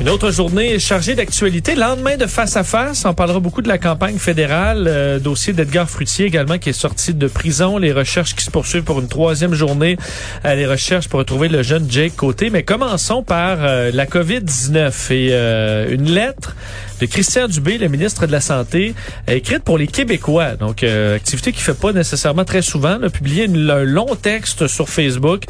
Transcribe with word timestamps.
Une 0.00 0.08
autre 0.08 0.32
journée 0.32 0.80
chargée 0.80 1.14
d'actualité. 1.14 1.76
Lendemain 1.76 2.16
de 2.16 2.26
face 2.26 2.56
à 2.56 2.64
face, 2.64 3.04
on 3.04 3.14
parlera 3.14 3.38
beaucoup 3.38 3.62
de 3.62 3.68
la 3.68 3.78
campagne 3.78 4.18
fédérale, 4.18 4.86
euh, 4.88 5.20
dossier 5.20 5.52
d'Edgar 5.52 5.88
Fruitier 5.88 6.26
également 6.26 6.58
qui 6.58 6.70
est 6.70 6.72
sorti 6.72 7.14
de 7.14 7.26
prison, 7.28 7.78
les 7.78 7.92
recherches 7.92 8.34
qui 8.34 8.44
se 8.44 8.50
poursuivent 8.50 8.82
pour 8.82 8.98
une 8.98 9.06
troisième 9.06 9.54
journée, 9.54 9.96
euh, 10.44 10.54
les 10.56 10.66
recherches 10.66 11.08
pour 11.08 11.20
retrouver 11.20 11.48
le 11.48 11.62
jeune 11.62 11.88
Jake 11.88 12.16
Côté. 12.16 12.50
Mais 12.50 12.64
commençons 12.64 13.22
par 13.22 13.58
euh, 13.60 13.92
la 13.94 14.06
COVID-19 14.06 15.12
et 15.12 15.28
euh, 15.30 15.86
une 15.88 16.10
lettre 16.10 16.56
de 17.00 17.06
Christian 17.06 17.48
Dubé, 17.48 17.78
le 17.78 17.88
ministre 17.88 18.26
de 18.26 18.32
la 18.32 18.40
Santé, 18.40 18.94
écrite 19.28 19.64
pour 19.64 19.78
les 19.78 19.86
Québécois. 19.86 20.56
Donc, 20.56 20.82
activité 20.82 21.52
qui 21.52 21.60
fait 21.60 21.78
pas 21.78 21.92
nécessairement 21.92 22.44
très 22.44 22.62
souvent, 22.62 23.02
a 23.02 23.10
publié 23.10 23.44
une, 23.44 23.70
un 23.70 23.84
long 23.84 24.14
texte 24.14 24.66
sur 24.66 24.88
Facebook 24.88 25.44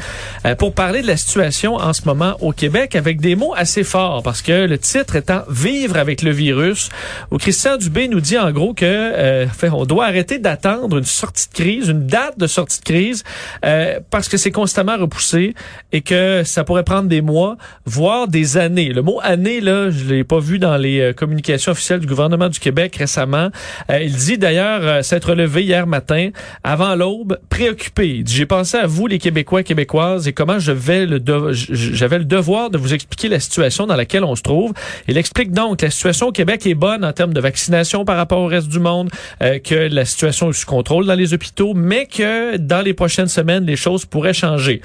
pour 0.57 0.73
parler 0.73 1.01
de 1.01 1.07
la 1.07 1.17
situation 1.17 1.75
en 1.75 1.93
ce 1.93 2.03
moment 2.05 2.35
au 2.41 2.51
Québec 2.51 2.95
avec 2.95 3.19
des 3.21 3.35
mots 3.35 3.53
assez 3.55 3.83
forts 3.83 4.23
parce 4.23 4.41
que 4.41 4.65
le 4.65 4.77
titre 4.77 5.15
étant 5.15 5.43
Vivre 5.49 5.97
avec 5.97 6.21
le 6.21 6.31
virus, 6.31 6.89
où 7.31 7.37
Christian 7.37 7.77
Dubé 7.77 8.07
nous 8.07 8.19
dit 8.19 8.37
en 8.37 8.51
gros 8.51 8.73
que 8.73 8.85
euh, 8.85 9.45
on 9.71 9.85
doit 9.85 10.05
arrêter 10.05 10.39
d'attendre 10.39 10.97
une 10.97 11.05
sortie 11.05 11.47
de 11.47 11.53
crise, 11.53 11.89
une 11.89 12.07
date 12.07 12.37
de 12.37 12.47
sortie 12.47 12.79
de 12.79 12.83
crise, 12.83 13.23
euh, 13.63 13.99
parce 14.09 14.27
que 14.29 14.37
c'est 14.37 14.51
constamment 14.51 14.97
repoussé 14.97 15.53
et 15.91 16.01
que 16.01 16.43
ça 16.43 16.63
pourrait 16.63 16.83
prendre 16.83 17.07
des 17.07 17.21
mois, 17.21 17.57
voire 17.85 18.27
des 18.27 18.57
années. 18.57 18.89
Le 18.89 19.01
mot 19.01 19.19
année, 19.23 19.61
là, 19.61 19.89
je 19.89 20.05
l'ai 20.05 20.23
pas 20.23 20.39
vu 20.39 20.59
dans 20.59 20.77
les 20.77 20.99
euh, 20.99 21.13
communications 21.35 21.73
officielles 21.73 21.99
du 21.99 22.07
gouvernement 22.07 22.47
du 22.47 22.59
Québec 22.59 22.95
récemment. 22.95 23.49
Euh, 23.89 24.01
il 24.01 24.15
dit 24.15 24.37
d'ailleurs 24.37 24.81
euh, 24.83 25.01
s'être 25.01 25.33
levé 25.33 25.63
hier 25.63 25.85
matin, 25.85 26.29
avant 26.63 26.95
l'aube, 26.95 27.37
préoccupé. 27.49 28.23
J'ai 28.25 28.45
pensé 28.45 28.77
à 28.77 28.87
vous, 28.87 29.07
les 29.07 29.19
Québécois, 29.19 29.63
Québécoises, 29.63 30.27
et 30.27 30.33
comment 30.33 30.59
je 30.59 30.71
vais 30.71 31.05
le 31.05 31.21
j'avais 31.51 32.19
le 32.19 32.25
devoir 32.25 32.69
de 32.69 32.77
vous 32.77 32.93
expliquer 32.93 33.27
la 33.27 33.39
situation 33.39 33.85
dans 33.85 33.95
laquelle 33.95 34.23
on 34.23 34.35
se 34.35 34.43
trouve. 34.43 34.73
Il 35.07 35.17
explique 35.17 35.51
donc 35.51 35.79
que 35.79 35.85
la 35.85 35.91
situation 35.91 36.27
au 36.27 36.31
Québec 36.31 36.65
est 36.65 36.73
bonne 36.73 37.03
en 37.03 37.11
termes 37.11 37.33
de 37.33 37.41
vaccination 37.41 38.05
par 38.05 38.15
rapport 38.15 38.39
au 38.39 38.47
reste 38.47 38.69
du 38.69 38.79
monde, 38.79 39.09
euh, 39.41 39.59
que 39.59 39.75
la 39.75 40.05
situation 40.05 40.49
est 40.49 40.53
sous 40.53 40.65
contrôle 40.65 41.05
dans 41.05 41.15
les 41.15 41.33
hôpitaux, 41.33 41.73
mais 41.73 42.05
que 42.05 42.57
dans 42.57 42.81
les 42.81 42.93
prochaines 42.93 43.27
semaines, 43.27 43.65
les 43.65 43.75
choses 43.75 44.05
pourraient 44.05 44.33
changer. 44.33 44.81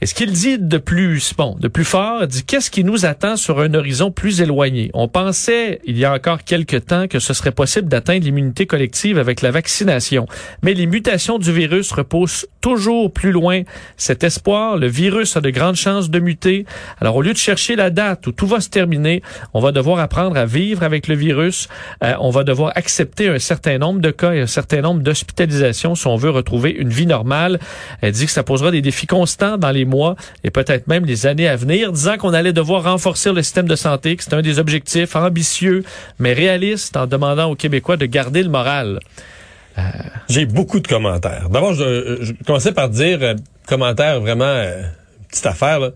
Et 0.00 0.06
ce 0.06 0.14
qu'il 0.14 0.32
dit 0.32 0.58
de 0.58 0.78
plus, 0.78 1.34
bon, 1.36 1.56
de 1.60 1.68
plus 1.68 1.84
fort, 1.84 2.26
dit 2.26 2.44
qu'est-ce 2.44 2.70
qui 2.70 2.84
nous 2.84 3.04
attend 3.04 3.36
sur 3.36 3.60
un 3.60 3.74
horizon 3.74 4.10
plus 4.10 4.40
éloigné? 4.40 4.90
On 4.94 5.08
pensait, 5.08 5.80
il 5.90 5.98
y 5.98 6.04
a 6.04 6.12
encore 6.12 6.44
quelques 6.44 6.86
temps, 6.86 7.08
que 7.08 7.18
ce 7.18 7.34
serait 7.34 7.50
possible 7.50 7.88
d'atteindre 7.88 8.24
l'immunité 8.24 8.64
collective 8.64 9.18
avec 9.18 9.42
la 9.42 9.50
vaccination. 9.50 10.26
Mais 10.62 10.72
les 10.72 10.86
mutations 10.86 11.38
du 11.38 11.52
virus 11.52 11.90
repoussent 11.90 12.46
toujours 12.60 13.12
plus 13.12 13.32
loin 13.32 13.62
cet 13.96 14.24
espoir. 14.24 14.76
Le 14.76 14.86
virus 14.86 15.36
a 15.36 15.40
de 15.40 15.50
grandes 15.50 15.76
chances 15.76 16.10
de 16.10 16.18
muter. 16.18 16.66
Alors, 17.00 17.16
au 17.16 17.22
lieu 17.22 17.32
de 17.32 17.38
chercher 17.38 17.76
la 17.76 17.90
date 17.90 18.26
où 18.26 18.32
tout 18.32 18.46
va 18.46 18.60
se 18.60 18.68
terminé. 18.68 19.22
On 19.54 19.60
va 19.60 19.72
devoir 19.72 19.98
apprendre 19.98 20.36
à 20.36 20.46
vivre 20.46 20.82
avec 20.82 21.08
le 21.08 21.14
virus. 21.14 21.68
Euh, 22.02 22.14
on 22.20 22.30
va 22.30 22.44
devoir 22.44 22.72
accepter 22.74 23.28
un 23.28 23.38
certain 23.38 23.78
nombre 23.78 24.00
de 24.00 24.10
cas 24.10 24.32
et 24.32 24.40
un 24.40 24.46
certain 24.46 24.80
nombre 24.80 25.02
d'hospitalisations 25.02 25.94
si 25.94 26.06
on 26.06 26.16
veut 26.16 26.30
retrouver 26.30 26.70
une 26.70 26.90
vie 26.90 27.06
normale. 27.06 27.58
Elle 28.00 28.12
dit 28.12 28.26
que 28.26 28.32
ça 28.32 28.42
posera 28.42 28.70
des 28.70 28.82
défis 28.82 29.06
constants 29.06 29.58
dans 29.58 29.70
les 29.70 29.84
mois 29.84 30.16
et 30.44 30.50
peut-être 30.50 30.86
même 30.88 31.04
les 31.04 31.26
années 31.26 31.48
à 31.48 31.56
venir, 31.56 31.92
disant 31.92 32.16
qu'on 32.16 32.34
allait 32.34 32.52
devoir 32.52 32.84
renforcer 32.84 33.32
le 33.32 33.42
système 33.42 33.68
de 33.68 33.76
santé, 33.76 34.16
que 34.16 34.24
c'est 34.24 34.34
un 34.34 34.42
des 34.42 34.58
objectifs 34.58 35.16
ambitieux 35.16 35.84
mais 36.18 36.32
réalistes 36.32 36.96
en 36.96 37.06
demandant 37.06 37.50
aux 37.50 37.56
Québécois 37.56 37.96
de 37.96 38.06
garder 38.06 38.42
le 38.42 38.50
moral. 38.50 39.00
Euh... 39.78 39.82
J'ai 40.28 40.46
beaucoup 40.46 40.80
de 40.80 40.86
commentaires. 40.86 41.48
D'abord, 41.50 41.74
je, 41.74 42.18
je, 42.20 42.32
commençais 42.46 42.72
par 42.72 42.88
dire, 42.88 43.18
euh, 43.22 43.34
commentaire 43.66 44.20
vraiment, 44.20 44.44
euh, 44.44 44.82
petite 45.28 45.46
affaire, 45.46 45.80
là 45.80 45.90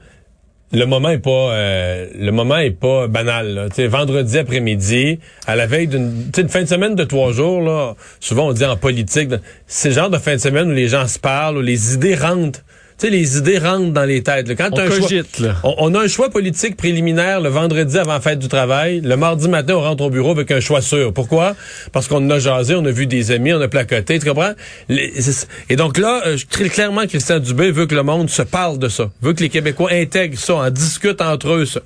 le 0.74 0.86
moment 0.86 1.10
est 1.10 1.18
pas 1.18 1.30
euh, 1.30 2.06
le 2.18 2.30
moment 2.30 2.58
est 2.58 2.70
pas 2.70 3.06
banal. 3.06 3.70
Là. 3.76 3.88
vendredi 3.88 4.38
après-midi, 4.38 5.18
à 5.46 5.56
la 5.56 5.66
veille 5.66 5.86
d'une 5.86 6.30
une 6.36 6.48
fin 6.48 6.62
de 6.62 6.68
semaine 6.68 6.94
de 6.94 7.04
trois 7.04 7.32
jours, 7.32 7.60
là, 7.60 7.94
souvent 8.20 8.48
on 8.48 8.52
dit 8.52 8.64
en 8.64 8.76
politique, 8.76 9.30
c'est 9.66 9.90
le 9.90 9.94
genre 9.94 10.10
de 10.10 10.18
fin 10.18 10.32
de 10.32 10.40
semaine 10.40 10.68
où 10.68 10.74
les 10.74 10.88
gens 10.88 11.06
se 11.06 11.18
parlent, 11.18 11.58
où 11.58 11.62
les 11.62 11.94
idées 11.94 12.14
rentrent 12.14 12.64
tu 12.96 13.06
sais, 13.06 13.10
les 13.10 13.38
idées 13.38 13.58
rentrent 13.58 13.92
dans 13.92 14.04
les 14.04 14.22
têtes. 14.22 14.54
Quand 14.56 14.70
on, 14.72 14.78
un 14.78 14.88
cogite, 14.88 15.38
choix, 15.38 15.74
on, 15.78 15.94
a 15.94 16.02
un 16.04 16.08
choix 16.08 16.30
politique 16.30 16.76
préliminaire 16.76 17.40
le 17.40 17.48
vendredi 17.48 17.98
avant 17.98 18.12
la 18.12 18.20
fête 18.20 18.38
du 18.38 18.48
travail. 18.48 19.00
Le 19.00 19.16
mardi 19.16 19.48
matin, 19.48 19.74
on 19.74 19.80
rentre 19.80 20.04
au 20.04 20.10
bureau 20.10 20.30
avec 20.30 20.50
un 20.52 20.60
choix 20.60 20.80
sûr. 20.80 21.12
Pourquoi? 21.12 21.56
Parce 21.92 22.06
qu'on 22.06 22.28
a 22.30 22.38
jasé, 22.38 22.74
on 22.76 22.84
a 22.84 22.90
vu 22.90 23.06
des 23.06 23.32
amis, 23.32 23.52
on 23.52 23.60
a 23.60 23.68
placoté, 23.68 24.18
tu 24.18 24.26
comprends? 24.26 24.52
et 24.88 25.76
donc 25.76 25.98
là, 25.98 26.22
euh, 26.26 26.36
clairement, 26.48 27.06
Christian 27.06 27.40
Dubé 27.40 27.72
veut 27.72 27.86
que 27.86 27.94
le 27.94 28.04
monde 28.04 28.30
se 28.30 28.42
parle 28.42 28.78
de 28.78 28.88
ça. 28.88 29.10
Veut 29.22 29.32
que 29.32 29.40
les 29.40 29.48
Québécois 29.48 29.90
intègrent 29.92 30.38
ça, 30.38 30.54
en 30.54 30.70
discutent 30.70 31.20
entre 31.20 31.50
eux 31.50 31.66
ça. 31.66 31.80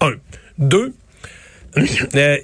Un. 0.00 0.12
Deux, 0.56 0.92
euh, 1.76 2.36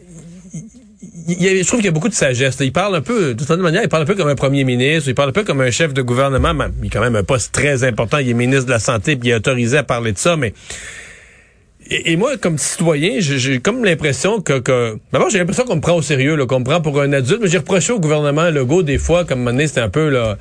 je 1.29 1.67
trouve 1.67 1.81
qu'il 1.81 1.87
y 1.87 1.89
a 1.89 1.93
beaucoup 1.93 2.09
de 2.09 2.15
sagesse. 2.15 2.57
Il 2.61 2.73
parle 2.73 2.97
un 2.97 3.01
peu, 3.01 3.35
de 3.35 3.45
toute 3.45 3.59
manière, 3.59 3.83
il 3.83 3.89
parle 3.89 4.03
un 4.03 4.07
peu 4.07 4.15
comme 4.15 4.29
un 4.29 4.35
premier 4.35 4.65
ministre, 4.65 5.09
il 5.09 5.15
parle 5.15 5.31
un 5.31 5.33
peu 5.33 5.45
comme 5.45 5.61
un 5.61 5.71
chef 5.71 5.95
de 5.95 6.03
gouvernement. 6.03 6.55
Mais 6.55 6.67
il 6.83 6.87
a 6.87 6.91
quand 6.91 7.01
même 7.01 7.17
un 7.17 7.25
poste 7.25 7.53
très 7.53 7.85
important. 7.85 8.19
Il 8.19 8.31
est 8.31 8.35
ministre 8.35 8.67
de 8.67 8.71
la 8.71 8.79
Santé, 8.79 9.17
puis 9.17 9.29
il 9.29 9.33
est 9.33 9.37
autorisé 9.37 9.79
à 9.79 9.83
parler 9.83 10.13
de 10.13 10.19
ça, 10.19 10.37
mais... 10.37 10.53
Et, 11.93 12.15
moi, 12.17 12.37
comme 12.37 12.57
citoyen, 12.57 13.17
j'ai 13.19 13.59
comme 13.59 13.85
l'impression 13.85 14.41
que... 14.41 14.61
que... 14.61 14.97
D'abord, 15.13 15.29
j'ai 15.29 15.39
l'impression 15.39 15.65
qu'on 15.65 15.75
me 15.77 15.81
prend 15.81 15.95
au 15.95 16.03
sérieux, 16.03 16.37
qu'on 16.47 16.61
me 16.61 16.65
prend 16.65 16.81
pour 16.81 17.01
un 17.01 17.13
adulte, 17.13 17.41
mais 17.43 17.49
j'ai 17.49 17.59
reproché 17.59 17.93
au 17.93 17.99
gouvernement 17.99 18.49
Legault 18.51 18.85
des 18.85 18.99
fois, 18.99 19.25
comme 19.25 19.45
donné, 19.45 19.67
c'était 19.67 19.81
un 19.81 19.89
peu... 19.89 20.09
là 20.09 20.39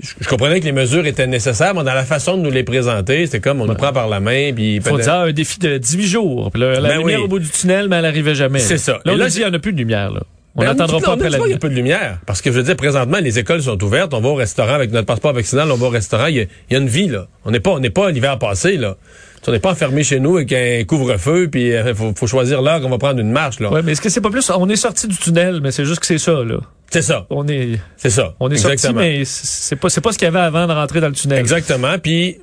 je, 0.00 0.28
comprenais 0.28 0.60
que 0.60 0.64
les 0.64 0.72
mesures 0.72 1.06
étaient 1.06 1.26
nécessaires, 1.26 1.74
mais 1.74 1.82
dans 1.82 1.94
la 1.94 2.04
façon 2.04 2.36
de 2.36 2.42
nous 2.42 2.50
les 2.50 2.62
présenter, 2.62 3.26
c'était 3.26 3.40
comme 3.40 3.60
on 3.60 3.66
nous 3.66 3.74
prend 3.74 3.92
par 3.92 4.08
la 4.08 4.20
main. 4.20 4.52
Puis 4.54 4.80
faut 4.80 4.98
dire 4.98 5.14
un 5.14 5.32
défi 5.32 5.58
de 5.58 5.78
18 5.78 6.06
jours. 6.06 6.50
Puis 6.52 6.60
la 6.60 6.80
ben 6.80 6.98
lumière 6.98 7.24
au 7.24 7.28
bout 7.28 7.40
du 7.40 7.48
tunnel, 7.48 7.88
mais 7.88 7.96
elle 7.96 8.02
n'arrivait 8.02 8.34
jamais. 8.34 8.60
C'est 8.60 8.78
ça. 8.78 9.00
Là, 9.04 9.14
il 9.14 9.38
n'y 9.38 9.44
en 9.44 9.52
a 9.52 9.58
plus 9.58 9.72
de 9.72 9.78
lumière. 9.78 10.12
Là. 10.12 10.20
On 10.54 10.62
ben, 10.62 10.68
n'attendra 10.68 11.00
pas 11.00 11.12
après 11.12 11.30
la 11.30 11.38
Il 11.38 11.50
y 11.50 11.54
a 11.54 11.58
peu 11.58 11.68
de 11.68 11.74
lumière. 11.74 12.18
Parce 12.26 12.42
que 12.42 12.50
je 12.50 12.56
veux 12.56 12.62
dire, 12.64 12.76
présentement, 12.76 13.18
les 13.18 13.38
écoles 13.38 13.62
sont 13.62 13.82
ouvertes. 13.82 14.12
On 14.14 14.20
va 14.20 14.28
au 14.28 14.34
restaurant 14.34 14.74
avec 14.74 14.90
notre 14.92 15.06
passeport 15.06 15.32
vaccinal. 15.32 15.70
On 15.70 15.76
va 15.76 15.86
au 15.86 15.90
restaurant. 15.90 16.26
Il 16.26 16.36
y 16.36 16.74
a, 16.74 16.78
une 16.78 16.88
vie, 16.88 17.08
là. 17.08 17.26
On 17.44 17.50
n'est 17.50 17.60
pas, 17.60 17.70
on 17.70 17.80
n'est 17.80 17.90
pas 17.90 18.10
l'hiver 18.10 18.38
passé, 18.38 18.76
là. 18.76 18.96
On 19.46 19.52
n'est 19.52 19.60
pas 19.60 19.72
enfermé 19.72 20.02
chez 20.02 20.20
nous 20.20 20.36
avec 20.36 20.52
un 20.52 20.84
couvre-feu, 20.84 21.48
puis 21.50 21.68
il 21.68 21.74
euh, 21.74 21.94
faut, 21.94 22.26
choisir 22.26 22.62
l'heure 22.62 22.80
qu'on 22.80 22.90
va 22.90 22.98
prendre 22.98 23.20
une 23.20 23.30
marche, 23.30 23.60
là. 23.60 23.70
Ouais, 23.70 23.82
mais 23.82 23.92
est-ce 23.92 24.00
que 24.00 24.08
c'est 24.08 24.20
pas 24.20 24.30
plus, 24.30 24.50
on 24.50 24.68
est 24.68 24.76
sorti 24.76 25.06
du 25.06 25.16
tunnel, 25.16 25.60
mais 25.62 25.70
c'est 25.70 25.84
juste 25.84 26.00
que 26.00 26.06
c'est 26.06 26.18
ça, 26.18 26.44
là. 26.44 26.58
C'est 26.90 27.02
ça. 27.02 27.26
On 27.30 27.46
est. 27.48 27.78
C'est 27.96 28.10
ça. 28.10 28.34
On 28.40 28.50
est 28.50 28.56
sorti, 28.56 28.92
mais 28.94 29.22
c'est 29.24 29.76
pas, 29.76 29.90
c'est 29.90 30.00
pas 30.00 30.12
ce 30.12 30.18
qu'il 30.18 30.26
y 30.26 30.28
avait 30.28 30.38
avant 30.38 30.66
de 30.66 30.72
rentrer 30.72 31.00
dans 31.00 31.08
le 31.08 31.14
tunnel. 31.14 31.38
Exactement. 31.38 31.98
Puis, 31.98 32.38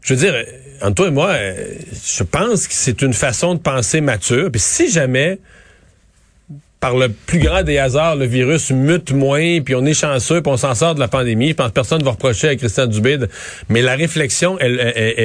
je 0.00 0.14
veux 0.14 0.20
dire, 0.20 0.34
entre 0.80 0.94
toi 0.94 1.08
et 1.08 1.10
moi, 1.10 1.28
euh, 1.30 1.54
je 2.04 2.22
pense 2.22 2.66
que 2.66 2.74
c'est 2.74 3.02
une 3.02 3.12
façon 3.12 3.54
de 3.54 3.60
penser 3.60 4.00
mature. 4.00 4.50
Puis 4.50 4.60
si 4.60 4.90
jamais 4.90 5.38
par 6.82 6.96
le 6.96 7.10
plus 7.10 7.38
grand 7.38 7.62
des 7.62 7.78
hasards, 7.78 8.16
le 8.16 8.26
virus 8.26 8.72
mute 8.72 9.12
moins, 9.12 9.60
puis 9.60 9.76
on 9.76 9.86
est 9.86 9.94
chanceux, 9.94 10.42
puis 10.42 10.52
on 10.52 10.56
s'en 10.56 10.74
sort 10.74 10.96
de 10.96 11.00
la 11.00 11.06
pandémie. 11.06 11.50
Je 11.50 11.54
pense 11.54 11.68
que 11.68 11.74
personne 11.74 12.00
ne 12.00 12.04
va 12.04 12.10
reprocher 12.10 12.48
à 12.48 12.56
Christian 12.56 12.88
Dubé, 12.88 13.18
mais 13.68 13.82
la 13.82 13.94
réflexion, 13.94 14.58
elle, 14.58 14.80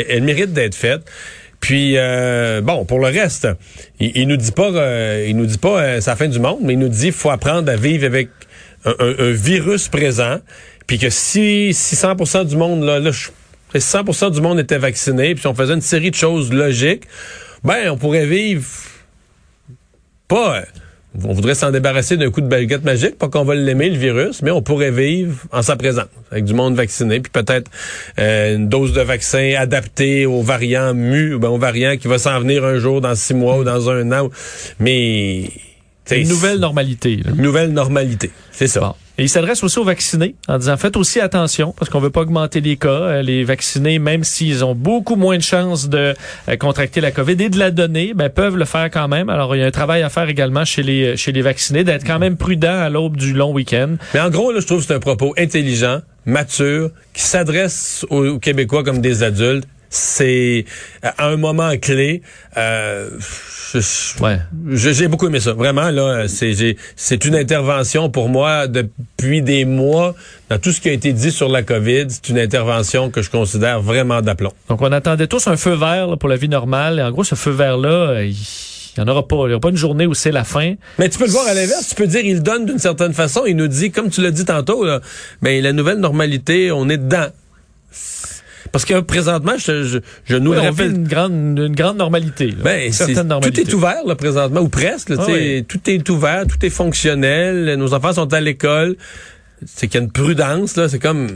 elle, 0.07 0.23
mérite 0.23 0.53
d'être 0.53 0.75
faite. 0.75 1.01
Puis 1.59 1.97
euh, 1.97 2.61
bon, 2.61 2.85
pour 2.85 2.99
le 2.99 3.07
reste, 3.07 3.47
il, 3.99 4.27
nous 4.27 4.37
dit 4.37 4.51
pas, 4.51 4.69
euh, 4.69 5.25
il 5.27 5.35
nous 5.35 5.47
dit 5.47 5.57
pas 5.57 5.81
euh, 5.81 5.99
c'est 5.99 6.11
la 6.11 6.15
fin 6.15 6.27
du 6.27 6.39
monde, 6.39 6.59
mais 6.61 6.73
il 6.73 6.79
nous 6.79 6.89
dit 6.89 7.11
faut 7.11 7.31
apprendre 7.31 7.71
à 7.71 7.75
vivre 7.75 8.05
avec 8.05 8.29
un, 8.85 9.31
virus 9.31 9.87
présent, 9.87 10.37
puis 10.85 10.99
que 10.99 11.09
si, 11.09 11.73
si 11.73 11.95
100% 11.95 12.45
du 12.45 12.55
monde 12.55 12.83
là, 12.83 12.99
là 12.99 13.09
100% 13.73 14.31
du 14.31 14.41
monde 14.41 14.59
était 14.59 14.77
vacciné, 14.77 15.33
puis 15.33 15.41
si 15.41 15.47
on 15.47 15.55
faisait 15.55 15.73
une 15.73 15.81
série 15.81 16.11
de 16.11 16.15
choses 16.15 16.53
logiques, 16.53 17.05
ben 17.63 17.89
on 17.89 17.97
pourrait 17.97 18.27
vivre 18.27 18.63
pas 20.27 20.61
on 21.23 21.33
voudrait 21.33 21.55
s'en 21.55 21.71
débarrasser 21.71 22.17
d'un 22.17 22.29
coup 22.29 22.41
de 22.41 22.47
baguette 22.47 22.83
magique, 22.83 23.17
pas 23.17 23.29
qu'on 23.29 23.43
va 23.43 23.55
l'aimer, 23.55 23.89
le 23.89 23.97
virus, 23.97 24.41
mais 24.41 24.51
on 24.51 24.61
pourrait 24.61 24.91
vivre 24.91 25.37
en 25.51 25.61
sa 25.61 25.75
présence, 25.75 26.05
avec 26.31 26.45
du 26.45 26.53
monde 26.53 26.75
vacciné, 26.75 27.19
puis 27.19 27.31
peut-être 27.31 27.69
euh, 28.19 28.55
une 28.55 28.69
dose 28.69 28.93
de 28.93 29.01
vaccin 29.01 29.53
adaptée 29.57 30.25
aux 30.25 30.41
variants 30.41 30.93
mu, 30.93 31.37
ben, 31.37 31.49
aux 31.49 31.57
variants 31.57 31.97
qui 31.97 32.07
va 32.07 32.17
s'en 32.17 32.39
venir 32.39 32.63
un 32.65 32.77
jour, 32.77 33.01
dans 33.01 33.15
six 33.15 33.33
mois 33.33 33.57
ou 33.57 33.63
dans 33.63 33.89
un 33.89 34.11
an. 34.11 34.29
Mais... 34.79 35.49
Une 36.09 36.29
nouvelle 36.29 36.59
normalité. 36.59 37.19
Une 37.27 37.41
nouvelle 37.41 37.71
normalité, 37.73 38.31
c'est 38.51 38.67
ça. 38.67 38.95
Et 39.19 39.23
il 39.23 39.29
s'adresse 39.29 39.63
aussi 39.63 39.79
aux 39.79 39.83
vaccinés 39.83 40.35
en 40.47 40.59
disant 40.59 40.77
faites 40.77 40.95
aussi 40.95 41.19
attention 41.19 41.73
parce 41.77 41.89
qu'on 41.89 41.99
veut 41.99 42.11
pas 42.11 42.21
augmenter 42.21 42.61
les 42.61 42.77
cas. 42.77 42.89
Euh, 42.89 43.21
les 43.21 43.43
vaccinés, 43.43 43.97
même 43.97 44.23
s'ils 44.23 44.63
ont 44.63 44.75
beaucoup 44.75 45.15
moins 45.15 45.37
de 45.37 45.41
chances 45.41 45.89
de 45.89 46.13
euh, 46.49 46.57
contracter 46.57 47.01
la 47.01 47.11
COVID 47.11 47.41
et 47.41 47.49
de 47.49 47.57
la 47.57 47.71
donner, 47.71 48.13
ben, 48.13 48.29
peuvent 48.29 48.57
le 48.57 48.65
faire 48.65 48.91
quand 48.91 49.07
même. 49.07 49.29
Alors 49.29 49.55
il 49.55 49.59
y 49.59 49.63
a 49.63 49.65
un 49.65 49.71
travail 49.71 50.03
à 50.03 50.09
faire 50.09 50.29
également 50.29 50.65
chez 50.65 50.83
les 50.83 51.17
chez 51.17 51.31
les 51.31 51.41
vaccinés 51.41 51.83
d'être 51.83 52.05
quand 52.05 52.19
même 52.19 52.37
prudent 52.37 52.79
à 52.79 52.89
l'aube 52.89 53.17
du 53.17 53.33
long 53.33 53.51
week-end. 53.51 53.95
Mais 54.13 54.19
en 54.19 54.29
gros, 54.29 54.51
là, 54.51 54.59
je 54.59 54.67
trouve 54.67 54.81
que 54.81 54.87
c'est 54.87 54.93
un 54.93 54.99
propos 54.99 55.33
intelligent 55.37 56.01
mature, 56.27 56.91
qui 57.13 57.23
s'adresse 57.23 58.05
aux 58.09 58.37
Québécois 58.37 58.83
comme 58.83 58.99
des 58.99 59.23
adultes. 59.23 59.67
C'est 59.89 60.65
à 61.01 61.27
un 61.27 61.37
moment 61.37 61.77
clé. 61.77 62.21
Euh, 62.57 63.09
Ouais. 64.21 64.39
J'ai 64.69 65.07
beaucoup 65.07 65.27
aimé 65.27 65.39
ça. 65.39 65.53
Vraiment, 65.53 65.89
là, 65.91 66.25
c'est 66.27 67.25
une 67.25 67.35
intervention 67.35 68.09
pour 68.09 68.29
moi 68.29 68.67
depuis 68.67 69.41
des 69.41 69.65
mois 69.65 70.15
dans 70.49 70.57
tout 70.57 70.71
ce 70.71 70.79
qui 70.79 70.89
a 70.89 70.93
été 70.93 71.11
dit 71.11 71.31
sur 71.31 71.49
la 71.49 71.63
COVID. 71.63 72.05
C'est 72.09 72.29
une 72.29 72.39
intervention 72.39 73.09
que 73.09 73.21
je 73.21 73.29
considère 73.29 73.81
vraiment 73.81 74.21
d'aplomb. 74.21 74.53
Donc, 74.69 74.81
on 74.81 74.91
attendait 74.91 75.27
tous 75.27 75.47
un 75.47 75.57
feu 75.57 75.73
vert 75.73 76.07
là, 76.07 76.17
pour 76.17 76.29
la 76.29 76.37
vie 76.37 76.49
normale. 76.49 76.99
Et 76.99 77.01
en 77.01 77.11
gros, 77.11 77.23
ce 77.23 77.35
feu 77.35 77.51
vert-là, 77.51 77.89
euh, 77.89 78.25
il 78.25 78.35
il 78.97 79.01
y 79.01 79.03
en 79.03 79.07
aura 79.09 79.27
pas. 79.27 79.35
Il 79.43 79.47
n'y 79.49 79.53
aura 79.53 79.59
pas 79.59 79.69
une 79.69 79.77
journée 79.77 80.07
où 80.07 80.15
c'est 80.15 80.31
la 80.31 80.43
fin. 80.43 80.73
Mais 80.97 81.07
tu 81.07 81.19
peux 81.19 81.25
le 81.25 81.31
voir 81.31 81.45
à 81.45 81.53
l'inverse. 81.53 81.89
Tu 81.89 81.93
peux 81.93 82.07
dire, 82.07 82.21
il 82.21 82.41
donne 82.41 82.65
d'une 82.65 82.79
certaine 82.79 83.13
façon. 83.13 83.43
Il 83.45 83.55
nous 83.55 83.67
dit, 83.67 83.91
comme 83.91 84.09
tu 84.09 84.21
l'as 84.21 84.31
dit 84.31 84.43
tantôt, 84.43 84.83
là, 84.83 85.01
ben, 85.43 85.61
la 85.61 85.71
nouvelle 85.71 85.99
normalité, 85.99 86.71
on 86.71 86.89
est 86.89 86.97
dedans. 86.97 87.27
Parce 88.77 88.85
que 88.85 88.99
présentement, 88.99 89.53
je, 89.57 89.81
je, 89.81 89.97
je 90.25 90.35
nous 90.35 90.51
Oui, 90.51 90.57
le 90.57 90.61
rappelle. 90.69 90.91
une 90.91 91.07
grande, 91.07 91.57
une 91.57 91.75
grande 91.75 91.97
normalité. 91.97 92.51
là. 92.51 92.57
Ben, 92.63 92.91
Une 93.07 93.21
normalité. 93.23 93.63
tout 93.63 93.69
est 93.71 93.73
ouvert 93.73 94.03
là, 94.05 94.13
présentement, 94.15 94.61
ou 94.61 94.69
presque. 94.69 95.09
là, 95.09 95.15
Ah 95.17 95.23
tu 95.25 95.31
sais, 95.33 95.37
oui. 95.39 95.65
Tout 95.67 95.79
est 95.89 96.07
ouvert, 96.11 96.45
tout 96.45 96.63
est 96.63 96.69
fonctionnel. 96.69 97.73
Nos 97.79 97.95
enfants 97.95 98.13
sont 98.13 98.31
à 98.35 98.39
l'école. 98.39 98.95
C'est 99.65 99.87
qu'il 99.87 99.99
y 99.99 100.03
a 100.03 100.05
une 100.05 100.11
prudence. 100.11 100.75
là. 100.75 100.87
C'est 100.89 100.99
comme... 100.99 101.27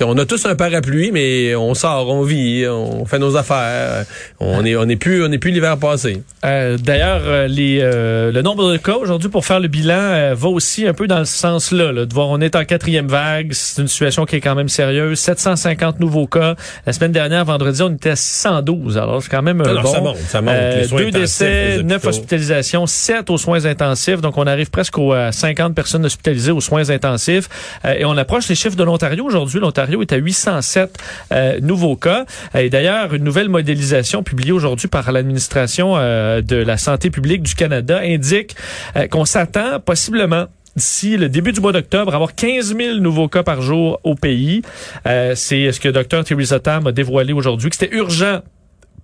On 0.00 0.16
a 0.16 0.24
tous 0.24 0.46
un 0.46 0.54
parapluie, 0.54 1.12
mais 1.12 1.54
on 1.54 1.74
sort, 1.74 2.08
on 2.08 2.22
vit, 2.22 2.66
on 2.66 3.04
fait 3.04 3.18
nos 3.18 3.36
affaires. 3.36 4.06
On 4.40 4.64
est, 4.64 4.74
on 4.74 4.88
est 4.88 4.96
plus, 4.96 5.22
on 5.22 5.30
est 5.30 5.38
plus 5.38 5.50
l'hiver 5.50 5.76
passé. 5.76 6.22
Euh, 6.46 6.78
D'ailleurs, 6.78 7.20
euh, 7.26 7.46
les, 7.46 7.78
euh, 7.82 8.32
le 8.32 8.40
nombre 8.40 8.72
de 8.72 8.78
cas 8.78 8.96
aujourd'hui 8.96 9.28
pour 9.28 9.44
faire 9.44 9.60
le 9.60 9.68
bilan 9.68 9.94
euh, 9.98 10.34
va 10.34 10.48
aussi 10.48 10.86
un 10.86 10.94
peu 10.94 11.06
dans 11.06 11.26
ce 11.26 11.36
sens-là. 11.36 11.92
Là, 11.92 12.06
de 12.06 12.14
voir, 12.14 12.28
on 12.30 12.40
est 12.40 12.56
en 12.56 12.64
quatrième 12.64 13.06
vague, 13.06 13.52
c'est 13.52 13.82
une 13.82 13.88
situation 13.88 14.24
qui 14.24 14.36
est 14.36 14.40
quand 14.40 14.54
même 14.54 14.70
sérieuse. 14.70 15.18
750 15.18 16.00
nouveaux 16.00 16.26
cas. 16.26 16.56
La 16.86 16.94
semaine 16.94 17.12
dernière, 17.12 17.44
vendredi, 17.44 17.82
on 17.82 17.92
était 17.92 18.10
à 18.10 18.16
612. 18.16 18.96
Alors, 18.96 19.22
c'est 19.22 19.28
quand 19.28 19.42
même 19.42 19.60
Alors, 19.60 19.82
bon. 19.82 19.92
ça 19.92 20.00
monte, 20.00 20.16
ça 20.16 20.40
monte. 20.40 20.54
Les 20.54 20.84
soins 20.84 20.98
deux 21.00 21.10
décès, 21.10 21.82
neuf 21.82 22.04
hospitalisations, 22.06 22.86
sept 22.86 23.28
aux 23.28 23.38
soins 23.38 23.66
intensifs. 23.66 24.22
Donc, 24.22 24.38
on 24.38 24.46
arrive 24.46 24.70
presque 24.70 24.96
aux, 24.96 25.12
à 25.12 25.32
50 25.32 25.74
personnes 25.74 26.06
hospitalisées 26.06 26.50
aux 26.50 26.62
soins 26.62 26.88
intensifs. 26.88 27.50
Et 27.84 28.06
on 28.06 28.16
approche 28.16 28.48
les 28.48 28.54
chiffres 28.54 28.76
de 28.76 28.84
l'Ontario 28.84 29.26
aujourd'hui. 29.26 29.60
L'Ontario 29.60 29.81
est 29.90 30.12
à 30.12 30.16
807 30.16 30.98
euh, 31.32 31.60
nouveaux 31.60 31.96
cas. 31.96 32.24
Et 32.54 32.70
d'ailleurs, 32.70 33.14
une 33.14 33.24
nouvelle 33.24 33.48
modélisation 33.48 34.22
publiée 34.22 34.52
aujourd'hui 34.52 34.88
par 34.88 35.10
l'administration 35.12 35.94
euh, 35.96 36.40
de 36.40 36.56
la 36.56 36.76
santé 36.76 37.10
publique 37.10 37.42
du 37.42 37.54
Canada 37.54 38.00
indique 38.02 38.56
euh, 38.96 39.06
qu'on 39.08 39.24
s'attend 39.24 39.80
possiblement 39.80 40.46
d'ici 40.74 41.18
le 41.18 41.28
début 41.28 41.52
du 41.52 41.60
mois 41.60 41.72
d'octobre, 41.72 42.12
à 42.12 42.14
avoir 42.14 42.34
15 42.34 42.74
000 42.76 42.98
nouveaux 42.98 43.28
cas 43.28 43.42
par 43.42 43.60
jour 43.60 44.00
au 44.04 44.14
pays. 44.14 44.62
C'est 45.04 45.70
ce 45.70 45.78
que 45.78 45.90
Dr. 45.90 46.24
Theresa 46.24 46.60
Tam 46.60 46.86
a 46.86 46.92
dévoilé 46.92 47.34
aujourd'hui, 47.34 47.68
que 47.68 47.76
c'était 47.76 47.94
urgent 47.94 48.40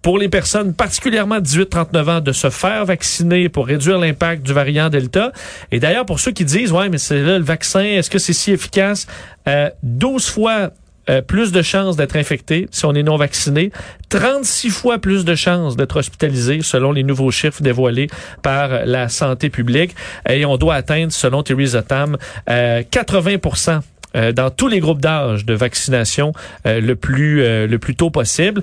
pour 0.02 0.18
les 0.18 0.28
personnes 0.28 0.74
particulièrement 0.74 1.38
18-39 1.38 2.10
ans 2.10 2.20
de 2.20 2.32
se 2.32 2.50
faire 2.50 2.84
vacciner 2.84 3.48
pour 3.48 3.66
réduire 3.66 3.98
l'impact 3.98 4.42
du 4.44 4.52
variant 4.52 4.88
Delta. 4.88 5.32
Et 5.72 5.80
d'ailleurs, 5.80 6.06
pour 6.06 6.20
ceux 6.20 6.32
qui 6.32 6.44
disent, 6.44 6.72
ouais, 6.72 6.88
mais 6.88 6.98
c'est 6.98 7.22
là 7.22 7.38
le 7.38 7.44
vaccin, 7.44 7.84
est-ce 7.84 8.10
que 8.10 8.18
c'est 8.18 8.32
si 8.32 8.52
efficace? 8.52 9.06
Euh, 9.48 9.70
12 9.82 10.28
fois 10.28 10.70
euh, 11.10 11.22
plus 11.22 11.52
de 11.52 11.62
chances 11.62 11.96
d'être 11.96 12.16
infecté 12.16 12.68
si 12.70 12.84
on 12.84 12.94
est 12.94 13.02
non 13.02 13.16
vacciné, 13.16 13.72
36 14.10 14.70
fois 14.70 14.98
plus 14.98 15.24
de 15.24 15.34
chances 15.34 15.76
d'être 15.76 15.96
hospitalisé 15.96 16.60
selon 16.62 16.92
les 16.92 17.02
nouveaux 17.02 17.30
chiffres 17.30 17.62
dévoilés 17.62 18.08
par 18.42 18.84
la 18.84 19.08
santé 19.08 19.48
publique. 19.48 19.94
Et 20.28 20.44
on 20.44 20.58
doit 20.58 20.74
atteindre, 20.74 21.12
selon 21.12 21.42
Theresa 21.42 21.82
Tam, 21.82 22.16
euh, 22.50 22.82
80 22.90 23.80
euh, 24.16 24.32
dans 24.32 24.50
tous 24.50 24.68
les 24.68 24.80
groupes 24.80 25.00
d'âge 25.00 25.44
de 25.44 25.52
vaccination 25.52 26.32
euh, 26.66 26.80
le 26.80 26.96
plus 26.96 27.42
euh, 27.42 27.66
le 27.66 27.78
plus 27.78 27.94
tôt 27.94 28.10
possible. 28.10 28.62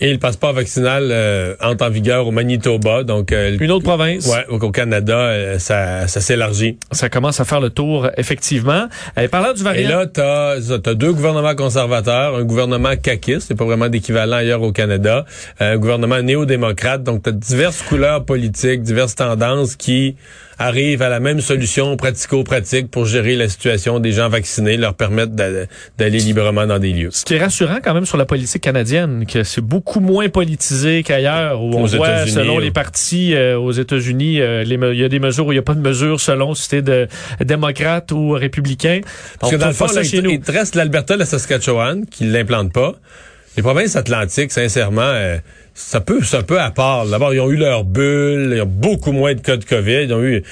Et 0.00 0.12
le 0.12 0.18
passeport 0.18 0.52
vaccinal 0.52 1.08
euh, 1.10 1.54
entre 1.60 1.86
en 1.86 1.90
vigueur 1.90 2.26
au 2.26 2.30
Manitoba. 2.32 3.04
Donc, 3.04 3.32
euh, 3.32 3.56
une 3.60 3.70
autre 3.70 3.84
province? 3.84 4.26
ouais, 4.26 4.44
au 4.48 4.70
Canada, 4.70 5.16
euh, 5.16 5.58
ça, 5.58 6.08
ça 6.08 6.20
s'élargit. 6.20 6.78
Ça 6.90 7.08
commence 7.08 7.40
à 7.40 7.44
faire 7.44 7.60
le 7.60 7.70
tour, 7.70 8.08
effectivement. 8.16 8.88
Et 9.16 9.28
parlant 9.28 9.52
du 9.52 9.60
Et 9.60 9.64
variant... 9.64 9.88
là, 9.90 10.06
t'as 10.06 10.56
as 10.56 10.94
deux 10.94 11.12
gouvernements 11.12 11.54
conservateurs, 11.54 12.34
un 12.36 12.44
gouvernement 12.44 12.96
caquiste, 12.96 13.46
c'est 13.48 13.54
pas 13.54 13.64
vraiment 13.64 13.88
d'équivalent 13.88 14.36
ailleurs 14.36 14.62
au 14.62 14.72
Canada, 14.72 15.24
euh, 15.60 15.74
un 15.74 15.78
gouvernement 15.78 16.20
néo-démocrate, 16.20 17.02
donc 17.02 17.22
t'as 17.22 17.32
diverses 17.32 17.82
couleurs 17.82 18.24
politiques, 18.24 18.82
diverses 18.82 19.14
tendances 19.14 19.76
qui 19.76 20.16
arrivent 20.58 21.02
à 21.02 21.08
la 21.08 21.20
même 21.20 21.40
solution 21.40 21.96
pratico-pratique 21.96 22.90
pour 22.90 23.06
gérer 23.06 23.36
la 23.36 23.48
situation 23.48 23.98
des 24.00 24.12
gens 24.12 24.28
vaccinés, 24.28 24.76
leur 24.76 24.94
permettre 24.94 25.32
d'a- 25.32 25.66
d'aller 25.98 26.18
librement 26.18 26.66
dans 26.66 26.78
des 26.78 26.92
lieux. 26.92 27.08
Ce 27.12 27.24
qui 27.24 27.34
est 27.34 27.40
rassurant 27.40 27.78
quand 27.82 27.94
même 27.94 28.06
sur 28.06 28.16
la 28.16 28.24
politique 28.26 28.62
canadienne, 28.62 29.24
que 29.26 29.42
c'est 29.44 29.60
beaucoup 29.60 30.00
moins 30.00 30.28
politisé 30.28 31.02
qu'ailleurs, 31.02 31.60
où 31.62 31.70
on 31.74 31.84
Aux 31.84 31.96
voit, 31.96 32.26
selon 32.26 32.58
les 32.58 32.70
partis 32.70 33.34
euh, 33.34 33.58
aux 33.58 33.72
États-Unis, 33.72 34.40
euh, 34.40 34.62
il 34.64 34.98
y 34.98 35.04
a 35.04 35.08
des 35.08 35.18
mesures 35.20 35.46
où 35.46 35.52
il 35.52 35.56
n'y 35.56 35.58
a 35.60 35.62
pas 35.62 35.74
de 35.74 35.80
mesures 35.80 36.20
selon 36.20 36.54
si 36.54 36.62
c'était 36.64 36.82
de 36.82 37.08
démocrate 37.40 38.12
ou 38.12 38.30
républicain. 38.30 39.00
Parce 39.40 39.52
On 39.52 39.56
que 39.56 39.60
dans 39.60 39.66
le 39.68 39.72
fond, 39.72 39.86
là, 39.86 39.92
ça 39.92 40.02
il, 40.02 40.08
chez 40.08 40.22
nous. 40.22 40.30
il 40.30 40.40
te 40.40 40.52
reste 40.52 40.74
l'Alberta, 40.74 41.16
la 41.16 41.26
Saskatchewan, 41.26 42.06
qui 42.06 42.24
l'implantent 42.24 42.72
pas. 42.72 42.94
Les 43.56 43.62
provinces 43.62 43.94
atlantiques, 43.96 44.50
sincèrement, 44.50 45.02
euh, 45.02 45.36
ça 45.74 46.00
peut, 46.00 46.22
c'est 46.22 46.36
un 46.36 46.42
peu 46.42 46.60
à 46.60 46.70
part. 46.70 47.06
D'abord, 47.06 47.34
ils 47.34 47.40
ont 47.40 47.50
eu 47.50 47.56
leur 47.56 47.84
bulle, 47.84 48.48
il 48.52 48.56
y 48.56 48.60
a 48.60 48.64
beaucoup 48.64 49.10
moins 49.10 49.34
de 49.34 49.40
cas 49.40 49.56
de 49.56 49.64
COVID. 49.64 50.04
Ils 50.04 50.14
ont 50.14 50.22
eu, 50.22 50.44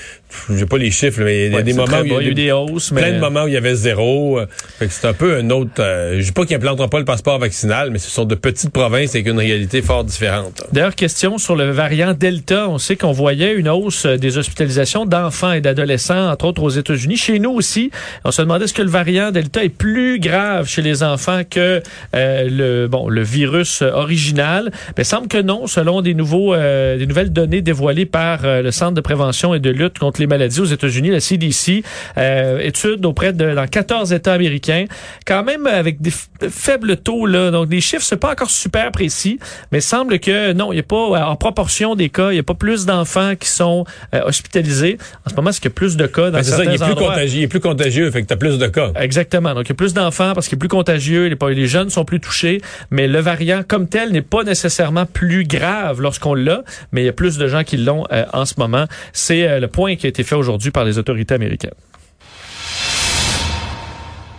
j'ai 0.55 0.67
pas 0.67 0.79
les 0.79 0.90
chiffres, 0.90 1.20
mais 1.23 1.46
il 1.46 1.52
y 1.52 1.55
a 1.55 1.58
Ouais, 1.58 1.62
des 1.62 1.73
moments 1.75 2.00
où 2.00 2.05
il 2.05 2.12
y 2.12 2.17
a 2.17 2.20
des, 2.20 2.34
des 2.34 2.52
hausses, 2.52 2.93
mais... 2.93 3.02
plein 3.02 3.12
de 3.12 3.19
moments 3.20 3.44
où 3.44 3.49
il 3.49 3.55
y 3.55 3.56
avait 3.56 3.75
zéro. 3.75 4.40
Fait 4.79 4.87
que 4.87 4.93
c'est 4.93 5.06
un 5.06 5.12
peu 5.12 5.37
un 5.37 5.50
autre. 5.50 5.70
euh, 5.81 6.19
je 6.20 6.25
dis 6.26 6.32
pas 6.32 6.44
qu'ils 6.44 6.56
implanteront 6.56 6.88
pas 6.88 6.99
le 6.99 7.05
passeport 7.05 7.38
vaccinal, 7.38 7.90
mais 7.90 7.99
ce 7.99 8.11
sont 8.11 8.25
de 8.25 8.34
petites 8.34 8.70
provinces 8.70 9.14
avec 9.14 9.26
une 9.26 9.38
réalité 9.38 9.82
fort 9.82 10.05
différente. 10.05 10.62
D'ailleurs, 10.73 10.94
question 10.94 11.38
sur 11.38 11.56
le 11.56 11.70
variant 11.70 12.14
Delta. 12.14 12.69
On 12.69 12.79
sait 12.79 12.96
qu'on 12.96 13.12
voyait 13.12 13.55
une 13.55 13.69
hausse 13.69 14.06
euh, 14.06 14.17
des 14.17 14.38
hospitalisations 14.38 15.06
d'enfants 15.06 15.52
et 15.52 15.61
d'adolescents, 15.61 16.31
entre 16.31 16.46
autres 16.46 16.62
aux 16.62 16.70
États-Unis. 16.70 17.17
Chez 17.17 17.38
nous 17.38 17.50
aussi, 17.50 17.90
on 18.25 18.31
se 18.31 18.43
demandait 18.43 18.64
est-ce 18.64 18.75
que 18.75 18.82
le 18.82 18.90
variant 18.90 19.31
Delta 19.31 19.62
est 19.64 19.69
plus 19.69 20.19
grave 20.19 20.67
chez 20.69 20.82
les 20.82 21.02
enfants 21.02 21.43
que 21.49 21.82
euh, 22.14 22.49
le 22.50 22.87
bon 22.88 23.08
le 23.08 23.23
virus 23.23 23.82
euh, 23.82 23.90
original. 23.93 24.70
Mais 24.96 25.05
semble 25.05 25.29
que 25.29 25.38
non, 25.40 25.67
selon 25.67 26.02
des 26.02 26.14
nouveaux 26.14 26.55
euh, 26.55 26.96
des 26.99 27.06
nouvelles 27.06 27.32
données 27.32 27.62
dévoilées 27.62 28.06
par 28.06 28.40
le 28.44 28.70
Centre 28.70 28.93
de 28.94 29.00
prévention 29.00 29.55
et 29.55 29.61
de 29.61 29.70
lutte 29.70 29.99
contre 29.99 30.20
les 30.23 30.27
maladies 30.27 30.61
aux 30.61 30.65
États-Unis, 30.65 31.11
la 31.11 31.21
CDC. 31.21 31.83
Euh, 32.19 32.61
étude 32.61 33.05
auprès 33.05 33.33
de 33.33 33.55
dans 33.55 33.67
14 33.67 34.13
États 34.13 34.33
américains, 34.33 34.85
quand 35.27 35.45
même 35.45 35.67
avec 35.67 36.01
des 36.01 36.13
faibles 36.51 36.97
taux 36.97 37.27
là. 37.27 37.51
Donc 37.51 37.71
les 37.71 37.81
chiffres 37.81 38.05
c'est 38.05 38.17
pas 38.17 38.33
encore 38.33 38.51
super 38.51 38.91
précis, 38.93 39.39
mais 39.70 39.81
semble 39.81 40.19
que 40.19 40.53
non, 40.53 40.73
il 40.73 40.77
y 40.77 40.81
a 40.81 40.85
pas 40.85 41.27
en 41.27 41.37
proportion 41.37 41.94
des 41.94 42.08
cas, 42.08 42.31
il 42.31 42.37
y 42.37 42.39
a 42.39 42.43
pas 42.43 42.55
plus 42.55 42.87
d'enfants 42.87 43.35
qui 43.39 43.49
sont 43.49 43.85
euh, 44.15 44.23
hospitalisés. 44.25 44.99
En 45.27 45.31
ce 45.31 45.35
moment, 45.35 45.53
c'est 45.53 45.61
qu'il 45.61 45.70
y 45.70 45.73
a 45.73 45.75
plus 45.75 45.96
de 45.96 46.06
cas 46.06 46.31
dans 46.31 46.39
Ben, 46.39 46.43
c'est 46.43 46.51
ça, 46.51 46.56
certains 46.58 46.73
il 46.73 46.75
est 46.75 46.79
plus 46.79 46.93
endroits. 46.93 47.08
contagieux, 47.11 47.41
il 47.41 47.43
est 47.43 47.49
plus 47.49 47.61
contagieux, 47.61 48.11
fait 48.11 48.23
que 48.23 48.27
t'as 48.27 48.37
plus 48.37 48.58
de 48.58 48.67
cas. 48.67 48.93
Exactement. 48.96 49.55
Donc, 49.55 49.67
il 49.67 49.70
y 49.70 49.73
a 49.73 49.77
plus 49.77 49.94
d'enfants 49.94 50.32
parce 50.35 50.49
qu'il 50.49 50.56
est 50.56 50.58
plus 50.58 50.69
contagieux, 50.69 51.27
les, 51.27 51.55
les 51.55 51.67
jeunes 51.67 51.91
sont 51.91 52.05
plus 52.05 52.20
touchés, 52.20 52.61
mais 52.91 53.08
le 53.08 53.20
variant 53.20 53.63
comme 53.67 53.89
tel 53.89 54.13
n'est 54.13 54.23
pas 54.23 54.44
nécessairement 54.44 55.06
plus 55.06 55.44
grave 55.44 56.01
lorsqu'on 56.01 56.35
l'a, 56.35 56.63
mais 56.93 57.03
il 57.03 57.06
y 57.06 57.08
a 57.08 57.13
plus 57.13 57.39
de 57.39 57.46
gens 57.49 57.65
qui 57.65 57.77
l'ont 57.77 58.06
euh, 58.13 58.25
en 58.32 58.44
ce 58.44 58.55
moment. 58.58 58.87
C'est 59.13 59.49
euh, 59.49 59.61
le 59.61 59.69
point 59.69 59.96
qui 59.96 60.06
a 60.06 60.08
été 60.13 60.23
fait 60.23 60.37
aujourd'hui 60.37 60.71
par 60.71 60.85
les 60.85 60.99
autorités 60.99 61.35
américaines. 61.35 61.75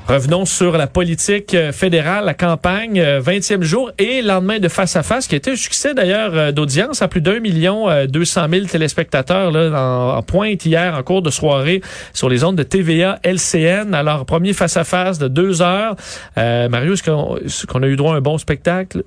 Revenons 0.07 0.43
sur 0.43 0.77
la 0.77 0.87
politique 0.87 1.53
euh, 1.53 1.71
fédérale, 1.71 2.25
la 2.25 2.33
campagne, 2.33 2.99
euh, 2.99 3.21
20e 3.21 3.61
jour 3.61 3.89
et 3.97 4.21
lendemain 4.21 4.59
de 4.59 4.67
face 4.67 4.97
à 4.97 5.03
face, 5.03 5.27
qui 5.27 5.35
été 5.35 5.51
un 5.51 5.55
succès 5.55 5.93
d'ailleurs 5.93 6.31
euh, 6.33 6.51
d'audience 6.51 7.01
à 7.01 7.07
plus 7.07 7.21
d'un 7.21 7.39
million 7.39 7.89
euh, 7.89 8.05
deux 8.05 8.25
cent 8.25 8.49
mille 8.49 8.69
téléspectateurs 8.69 9.49
là, 9.49 10.17
en, 10.17 10.21
pointe 10.21 10.65
hier 10.65 10.93
en 10.93 11.03
cours 11.03 11.21
de 11.21 11.29
soirée 11.29 11.81
sur 12.13 12.27
les 12.27 12.43
ondes 12.43 12.57
de 12.57 12.63
TVA 12.63 13.19
LCN. 13.23 13.93
Alors, 13.93 14.25
premier 14.25 14.51
face 14.51 14.75
à 14.75 14.83
face 14.83 15.19
de 15.19 15.29
deux 15.29 15.61
heures. 15.61 15.95
Euh, 16.37 16.67
Mario, 16.67 16.95
est-ce 16.95 17.65
qu'on 17.65 17.81
a 17.81 17.87
eu 17.87 17.95
droit 17.95 18.13
à 18.13 18.17
un 18.17 18.21
bon 18.21 18.37
spectacle? 18.37 19.03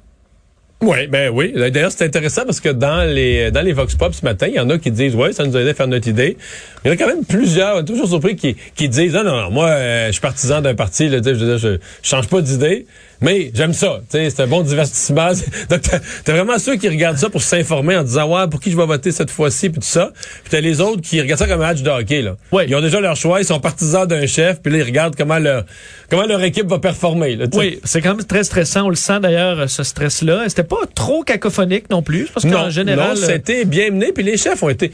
Oui, 0.83 1.06
ben 1.06 1.30
oui. 1.33 1.54
D'ailleurs, 1.54 1.90
c'est 1.90 2.04
intéressant 2.04 2.45
parce 2.45 2.61
que 2.61 2.68
dans 2.68 3.02
les 3.02 3.50
dans 3.50 3.62
les 3.62 3.73
Vox 3.73 3.95
Pop 3.95 4.12
ce 4.14 4.23
matin, 4.25 4.47
il 4.47 4.54
y 4.54 4.61
en 4.61 4.68
a 4.68 4.76
qui 4.76 4.90
disent 4.90 5.14
ouais, 5.14 5.33
ça 5.33 5.45
nous 5.45 5.56
a 5.56 5.61
aidé 5.61 5.71
à 5.71 5.75
faire 5.75 5.88
notre 5.88 6.06
idée. 6.06 6.37
Il 6.85 6.88
y 6.88 6.90
en 6.90 6.95
a 6.95 6.97
quand 6.99 7.06
même 7.06 7.25
plusieurs, 7.25 7.85
toujours 7.85 8.09
surpris, 8.09 8.37
qui, 8.37 8.56
qui 8.75 8.88
disent 8.88 9.14
non, 9.14 9.25
non, 9.25 9.40
non, 9.40 9.50
moi, 9.50 9.68
euh, 9.68 10.06
je 10.09 10.12
suis 10.12 10.21
partisan 10.21 10.61
d'un 10.61 10.75
parti, 10.75 11.09
là, 11.09 11.18
je, 11.25 11.35
je, 11.35 11.56
je 11.56 11.78
change 12.02 12.28
pas 12.28 12.42
d'idée, 12.42 12.87
mais 13.21 13.50
j'aime 13.54 13.73
ça. 13.73 14.00
Tu 14.11 14.18
sais, 14.18 14.30
c'est 14.30 14.42
un 14.42 14.47
bon 14.47 14.62
divertissement. 14.62 15.30
Donc, 15.71 15.80
t'as 16.25 16.33
vraiment 16.33 16.59
ceux 16.59 16.76
qui 16.76 16.88
regardent 16.88 17.16
ça 17.16 17.30
pour 17.30 17.42
s'informer 17.42 17.97
en 17.97 18.04
disant 18.04 18.28
ouais, 18.30 18.47
pour 18.49 18.61
qui 18.61 18.71
je 18.71 18.76
vais 18.76 18.87
voter 18.87 19.12
cette 19.12 19.30
fois-ci, 19.30 19.71
puis 19.71 19.80
tout 19.80 19.87
ça. 19.87 20.12
Puis 20.14 20.50
t'as 20.50 20.61
les 20.61 20.80
autres 20.80 21.00
qui 21.00 21.21
regardent 21.21 21.40
ça 21.40 21.47
comme 21.47 21.62
un 21.62 21.68
match 21.68 21.83
de 21.83 21.90
hockey. 21.90 22.21
Là. 22.21 22.37
Oui. 22.52 22.64
Ils 22.68 22.75
ont 22.76 22.80
déjà 22.80 23.00
leur 23.00 23.16
choix, 23.16 23.40
ils 23.40 23.47
sont 23.47 23.61
partisans 23.61 24.06
d'un 24.06 24.26
chef, 24.26 24.61
puis 24.61 24.73
là 24.73 24.78
ils 24.78 24.85
regardent 24.85 25.16
comment 25.16 25.38
leur 25.38 25.64
comment 26.11 26.26
leur 26.26 26.42
équipe 26.42 26.66
va 26.66 26.78
performer. 26.78 27.37
Là. 27.37 27.47
Oui, 27.54 27.80
c'est 27.85 28.02
quand 28.02 28.14
même 28.14 28.25
très 28.25 28.45
stressant. 28.45 28.85
On 28.85 28.90
le 28.90 28.97
sent 28.97 29.21
d'ailleurs, 29.21 29.68
ce 29.71 29.83
stress-là. 29.83 30.45
C'était 30.49 30.66
pas 30.67 30.87
trop 30.95 31.23
cacophonique 31.23 31.89
non 31.91 32.03
plus, 32.03 32.27
parce 32.33 32.45
qu'en 32.45 32.71
général... 32.71 33.17
non, 33.17 33.23
euh, 33.23 33.27
c'était 33.27 33.65
bien 33.65 33.91
mené, 33.91 34.13
puis 34.13 34.23
les 34.23 34.37
chefs 34.37 34.63
ont 34.63 34.69
été 34.69 34.93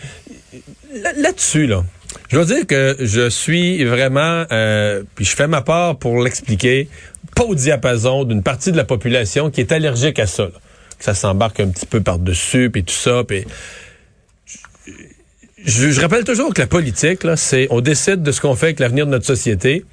là- 0.94 1.12
là-dessus 1.16 1.66
là. 1.66 1.84
Je 2.28 2.36
dois 2.36 2.44
dire 2.44 2.66
que 2.66 2.96
je 3.00 3.28
suis 3.28 3.84
vraiment, 3.84 4.44
euh, 4.52 5.02
puis 5.14 5.24
je 5.24 5.34
fais 5.34 5.46
ma 5.48 5.62
part 5.62 5.96
pour 5.98 6.22
l'expliquer, 6.22 6.88
pas 7.34 7.44
au 7.44 7.54
diapason 7.54 8.24
d'une 8.24 8.42
partie 8.42 8.70
de 8.72 8.76
la 8.76 8.84
population 8.84 9.50
qui 9.50 9.60
est 9.60 9.72
allergique 9.72 10.18
à 10.18 10.26
ça. 10.26 10.44
là. 10.44 10.50
Que 10.98 11.04
ça 11.04 11.14
s'embarque 11.14 11.60
un 11.60 11.68
petit 11.68 11.86
peu 11.86 12.00
par-dessus, 12.00 12.70
puis 12.70 12.84
tout 12.84 12.94
ça, 12.94 13.24
puis... 13.26 13.44
Je, 15.64 15.90
je 15.90 16.00
rappelle 16.00 16.24
toujours 16.24 16.52
que 16.52 16.60
la 16.60 16.66
politique, 16.66 17.22
là, 17.22 17.36
c'est 17.36 17.68
on 17.70 17.80
décide 17.80 18.22
de 18.22 18.32
ce 18.32 18.40
qu'on 18.40 18.56
fait 18.56 18.66
avec 18.66 18.80
l'avenir 18.80 19.06
de 19.06 19.12
notre 19.12 19.26
société, 19.26 19.84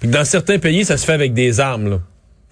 puis 0.00 0.08
que 0.08 0.12
dans 0.14 0.24
certains 0.24 0.58
pays, 0.58 0.84
ça 0.84 0.96
se 0.96 1.06
fait 1.06 1.12
avec 1.12 1.34
des 1.34 1.60
armes. 1.60 1.88
Là. 1.88 2.00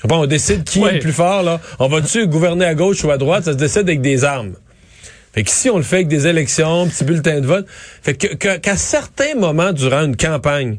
Je 0.02 0.09
sais 0.09 0.09
pas, 0.09 0.16
on 0.16 0.26
décide 0.26 0.64
qui 0.64 0.82
est 0.82 0.92
le 0.94 0.99
plus 0.99 1.12
fort. 1.12 1.42
Là. 1.44 1.61
On 1.78 1.87
va-tu 1.88 2.26
gouverner 2.26 2.64
à 2.64 2.75
gauche 2.75 3.04
ou 3.04 3.11
à 3.12 3.18
droite? 3.18 3.44
Ça 3.44 3.52
se 3.52 3.56
décide 3.56 3.82
avec 3.82 4.00
des 4.00 4.25
armes. 4.25 4.54
Fait 5.32 5.44
que 5.44 5.50
si 5.50 5.71
on 5.71 5.76
le 5.76 5.82
fait 5.85 5.97
avec 5.97 6.09
des 6.09 6.26
élections, 6.26 6.88
petits 6.88 7.04
bulletins 7.04 7.40
de 7.40 7.47
vote, 7.47 7.66
fait 8.02 8.14
que, 8.14 8.35
que- 8.35 8.56
qu'à 8.59 8.76
certains 8.76 9.35
moments 9.37 9.73
durant 9.73 10.02
une 10.04 10.16
campagne, 10.16 10.78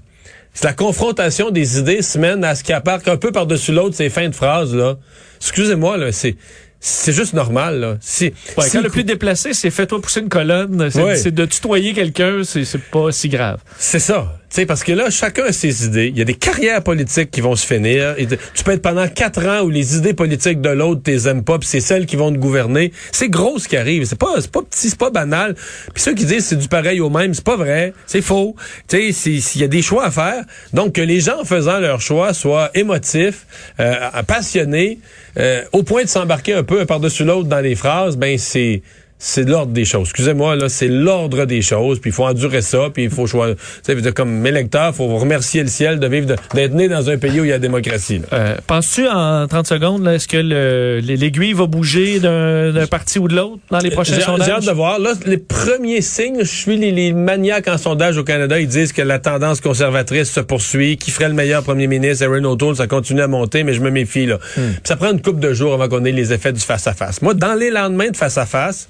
c'est 0.54 0.66
la 0.66 0.74
confrontation 0.74 1.50
des 1.50 1.80
idées 1.80 2.02
se 2.04 2.18
mène 2.20 2.44
à 2.44 2.54
ce 2.54 2.64
qui 2.64 2.74
apparaît 2.74 3.10
un 3.10 3.18
peu 3.18 3.32
par-dessus 3.32 3.72
l'autre, 3.72 3.96
ces 3.96 4.10
fins 4.10 4.30
de 4.30 4.36
phrases, 4.36 4.76
là. 4.76 4.98
Excusez-moi, 5.38 5.98
là, 5.98 6.12
c'est, 6.12 6.36
c'est 6.80 7.14
juste 7.14 7.34
normal, 7.34 7.80
là. 7.80 7.98
Si, 8.02 8.26
Ouais, 8.58 8.66
si- 8.66 8.72
quand 8.78 8.84
le 8.84 8.90
plus 8.90 9.04
déplacé, 9.04 9.54
c'est 9.54 9.72
fais-toi 9.72 10.00
pousser 10.02 10.20
une 10.20 10.30
colonne, 10.30 10.90
c'est 10.92 11.02
Ouais. 11.02 11.32
de 11.32 11.46
tutoyer 11.46 11.94
quelqu'un, 11.94 12.44
c'est 12.44 12.66
c'est 12.66 12.82
pas 12.92 13.12
si 13.12 13.30
grave. 13.30 13.58
C'est 13.80 13.98
ça. 14.00 14.36
Sais, 14.54 14.68
parce 14.68 14.84
que 14.84 14.92
là, 14.92 15.10
chacun 15.10 15.46
a 15.46 15.52
ses 15.52 15.88
idées. 15.88 16.10
Il 16.10 16.18
y 16.20 16.22
a 16.22 16.26
des 16.26 16.36
carrières 16.36 16.84
politiques 16.84 17.32
qui 17.32 17.42
vont 17.42 17.56
se 17.56 17.66
finir. 17.66 18.16
Tu 18.54 18.64
peux 18.64 18.74
être 18.74 18.84
pendant 18.84 19.08
quatre 19.08 19.44
ans 19.48 19.64
où 19.64 19.72
les 19.72 19.98
idées 19.98 20.14
politiques 20.14 20.62
de 20.62 20.70
l'autre, 20.70 21.02
t'es 21.02 21.28
aimes 21.28 21.44
pas, 21.44 21.58
puis 21.58 21.68
c'est 21.68 21.80
celles 21.80 22.06
qui 22.06 22.18
vont 22.18 22.32
te 22.32 22.38
gouverner. 22.38 22.94
C'est 23.12 23.30
gros 23.30 23.58
ce 23.58 23.68
qui 23.68 23.78
arrive. 23.78 24.06
C'est 24.06 24.16
pas, 24.16 24.36
c'est 24.40 24.52
pas 24.52 24.62
petit, 24.62 24.92
c'est 24.92 25.00
pas 25.00 25.10
banal. 25.10 25.56
Puis 25.96 26.04
ceux 26.04 26.14
qui 26.14 26.26
disent 26.26 26.46
c'est 26.46 26.56
du 26.56 26.68
pareil 26.68 27.02
au 27.02 27.10
même, 27.10 27.34
c'est 27.34 27.44
pas 27.44 27.56
vrai. 27.56 27.96
C'est 28.06 28.22
faux. 28.22 28.56
Tu 28.88 29.12
sais, 29.12 29.40
s'il 29.40 29.62
y 29.62 29.64
a 29.64 29.68
des 29.68 29.82
choix 29.82 30.06
à 30.06 30.12
faire. 30.12 30.44
Donc, 30.72 30.94
que 30.94 31.02
les 31.02 31.20
gens, 31.20 31.42
en 31.42 31.46
faisant 31.46 31.80
leur 31.80 32.00
choix, 32.00 32.36
soient 32.36 32.70
émotifs, 32.76 33.48
euh, 33.80 33.96
passionnés, 34.28 35.00
euh, 35.40 35.64
au 35.72 35.82
point 35.82 36.04
de 36.04 36.10
s'embarquer 36.10 36.54
un 36.54 36.64
peu 36.64 36.86
par-dessus 36.86 37.24
l'autre 37.24 37.50
dans 37.50 37.60
les 37.60 37.74
phrases, 37.74 38.18
ben, 38.18 38.38
c'est, 38.38 38.84
c'est 39.26 39.48
l'ordre 39.48 39.72
des 39.72 39.86
choses. 39.86 40.10
Excusez-moi, 40.10 40.58
là, 40.58 40.68
c'est 40.68 40.90
l'ordre 40.90 41.46
des 41.46 41.62
choses, 41.62 42.00
puis 42.02 42.10
il 42.10 42.14
faut 42.14 42.26
endurer 42.26 42.62
ça, 42.62 42.90
puis 42.94 43.04
il 43.06 43.10
faut 43.10 43.26
choisir. 43.26 43.56
Tu 43.86 43.98
sais, 44.04 44.12
comme 44.12 44.46
électeur, 44.46 44.90
il 44.90 44.94
faut 44.96 45.08
remercier 45.16 45.62
le 45.64 45.70
ciel 45.70 45.98
de 45.98 46.08
vivre, 46.08 46.36
d'être 46.54 46.74
né 46.74 46.90
dans 46.90 47.10
un 47.10 47.18
pays 47.18 47.40
où 47.40 47.46
il 47.46 47.48
y 47.48 47.52
a 47.52 47.56
la 47.56 47.60
démocratie. 47.60 48.22
Euh, 48.34 48.56
Penses-tu 48.68 49.08
en 49.08 49.48
30 49.48 49.66
secondes, 49.66 50.06
est-ce 50.10 50.28
que 50.28 50.36
le- 50.36 51.00
l'aiguille 51.00 51.54
va 51.54 51.68
bouger 51.68 52.20
d'un 52.20 52.86
parti 52.92 53.18
ou 53.18 53.30
de 53.30 53.36
l'autre 53.38 53.60
dans 53.72 53.80
les 53.80 53.92
prochains 53.92 54.16
J'ai 54.16 54.20
j'ai 54.20 54.26
sondages? 54.26 54.50
hâte 54.50 54.66
de 54.66 54.72
voir. 54.72 55.00
Là, 55.00 55.14
les 55.26 55.38
premiers 55.38 56.02
signes, 56.02 56.40
je 56.42 56.44
suis 56.54 56.76
les, 56.76 56.92
les 56.92 57.14
maniaques 57.14 57.70
en 57.70 57.78
sondage 57.78 58.18
au 58.18 58.26
Canada, 58.26 58.60
ils 58.60 58.68
disent 58.68 58.92
que 58.92 59.02
la 59.02 59.20
tendance 59.20 59.62
conservatrice 59.62 60.30
se 60.32 60.42
poursuit, 60.42 60.98
qui 60.98 61.12
ferait 61.12 61.30
le 61.30 61.34
meilleur 61.34 61.64
premier 61.64 61.88
ministre, 61.88 62.26
Aaron 62.26 62.44
O'Toole, 62.44 62.76
ça 62.76 62.88
continue 62.88 63.22
à 63.22 63.28
monter, 63.30 63.64
mais 63.64 63.74
je 63.74 63.80
me 63.80 63.90
méfie. 63.90 64.26
là. 64.26 64.36
Hmm. 64.58 64.72
Puis 64.74 64.82
ça 64.84 64.98
prend 64.98 65.12
une 65.14 65.22
couple 65.22 65.40
de 65.40 65.54
jours 65.54 65.74
avant 65.74 65.88
qu'on 65.88 66.04
ait 66.04 66.12
les 66.12 66.34
effets 66.34 66.52
du 66.52 66.60
face-à-face. 66.60 67.22
Moi, 67.22 67.34
dans 67.36 67.54
les 67.54 67.70
lendemains 67.70 68.10
de 68.10 68.18
face-à-face, 68.18 68.90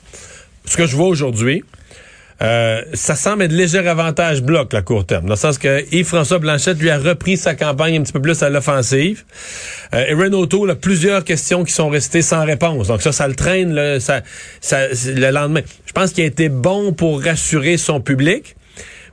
ce 0.66 0.78
que 0.78 0.86
je 0.86 0.96
vois 0.96 1.08
aujourd'hui, 1.08 1.64
euh, 2.42 2.82
ça 2.94 3.16
semble 3.16 3.44
être 3.44 3.52
léger 3.52 3.78
avantage 3.88 4.42
bloc, 4.42 4.74
la 4.74 4.82
court 4.82 5.06
terme. 5.06 5.26
Dans 5.26 5.34
le 5.34 5.38
sens 5.38 5.58
que 5.58 5.86
Yves-François 5.94 6.40
Blanchette, 6.40 6.80
lui, 6.80 6.90
a 6.90 6.98
repris 6.98 7.38
sa 7.38 7.56
campagne 7.56 7.98
un 7.98 8.02
petit 8.04 8.12
peu 8.12 8.22
plus 8.22 8.42
à 8.44 8.50
l'offensive. 8.50 9.24
Euh, 9.94 10.04
Erin 10.08 10.34
O'Toole 10.34 10.72
a 10.72 10.76
plusieurs 10.76 11.24
questions 11.24 11.64
qui 11.64 11.72
sont 11.72 11.90
restées 11.90 12.22
sans 12.22 12.44
réponse. 12.44 12.88
Donc 12.88 13.02
ça, 13.02 13.12
ça 13.12 13.28
le 13.28 13.36
traîne 13.36 13.74
le, 13.76 14.00
ça, 14.00 14.22
ça- 14.62 14.88
le 14.90 15.30
lendemain. 15.32 15.62
Je 15.86 15.92
pense 15.94 16.12
qu'il 16.12 16.24
a 16.24 16.28
été 16.28 16.50
bon 16.50 16.92
pour 16.92 17.24
rassurer 17.24 17.78
son 17.78 18.02
public. 18.02 18.56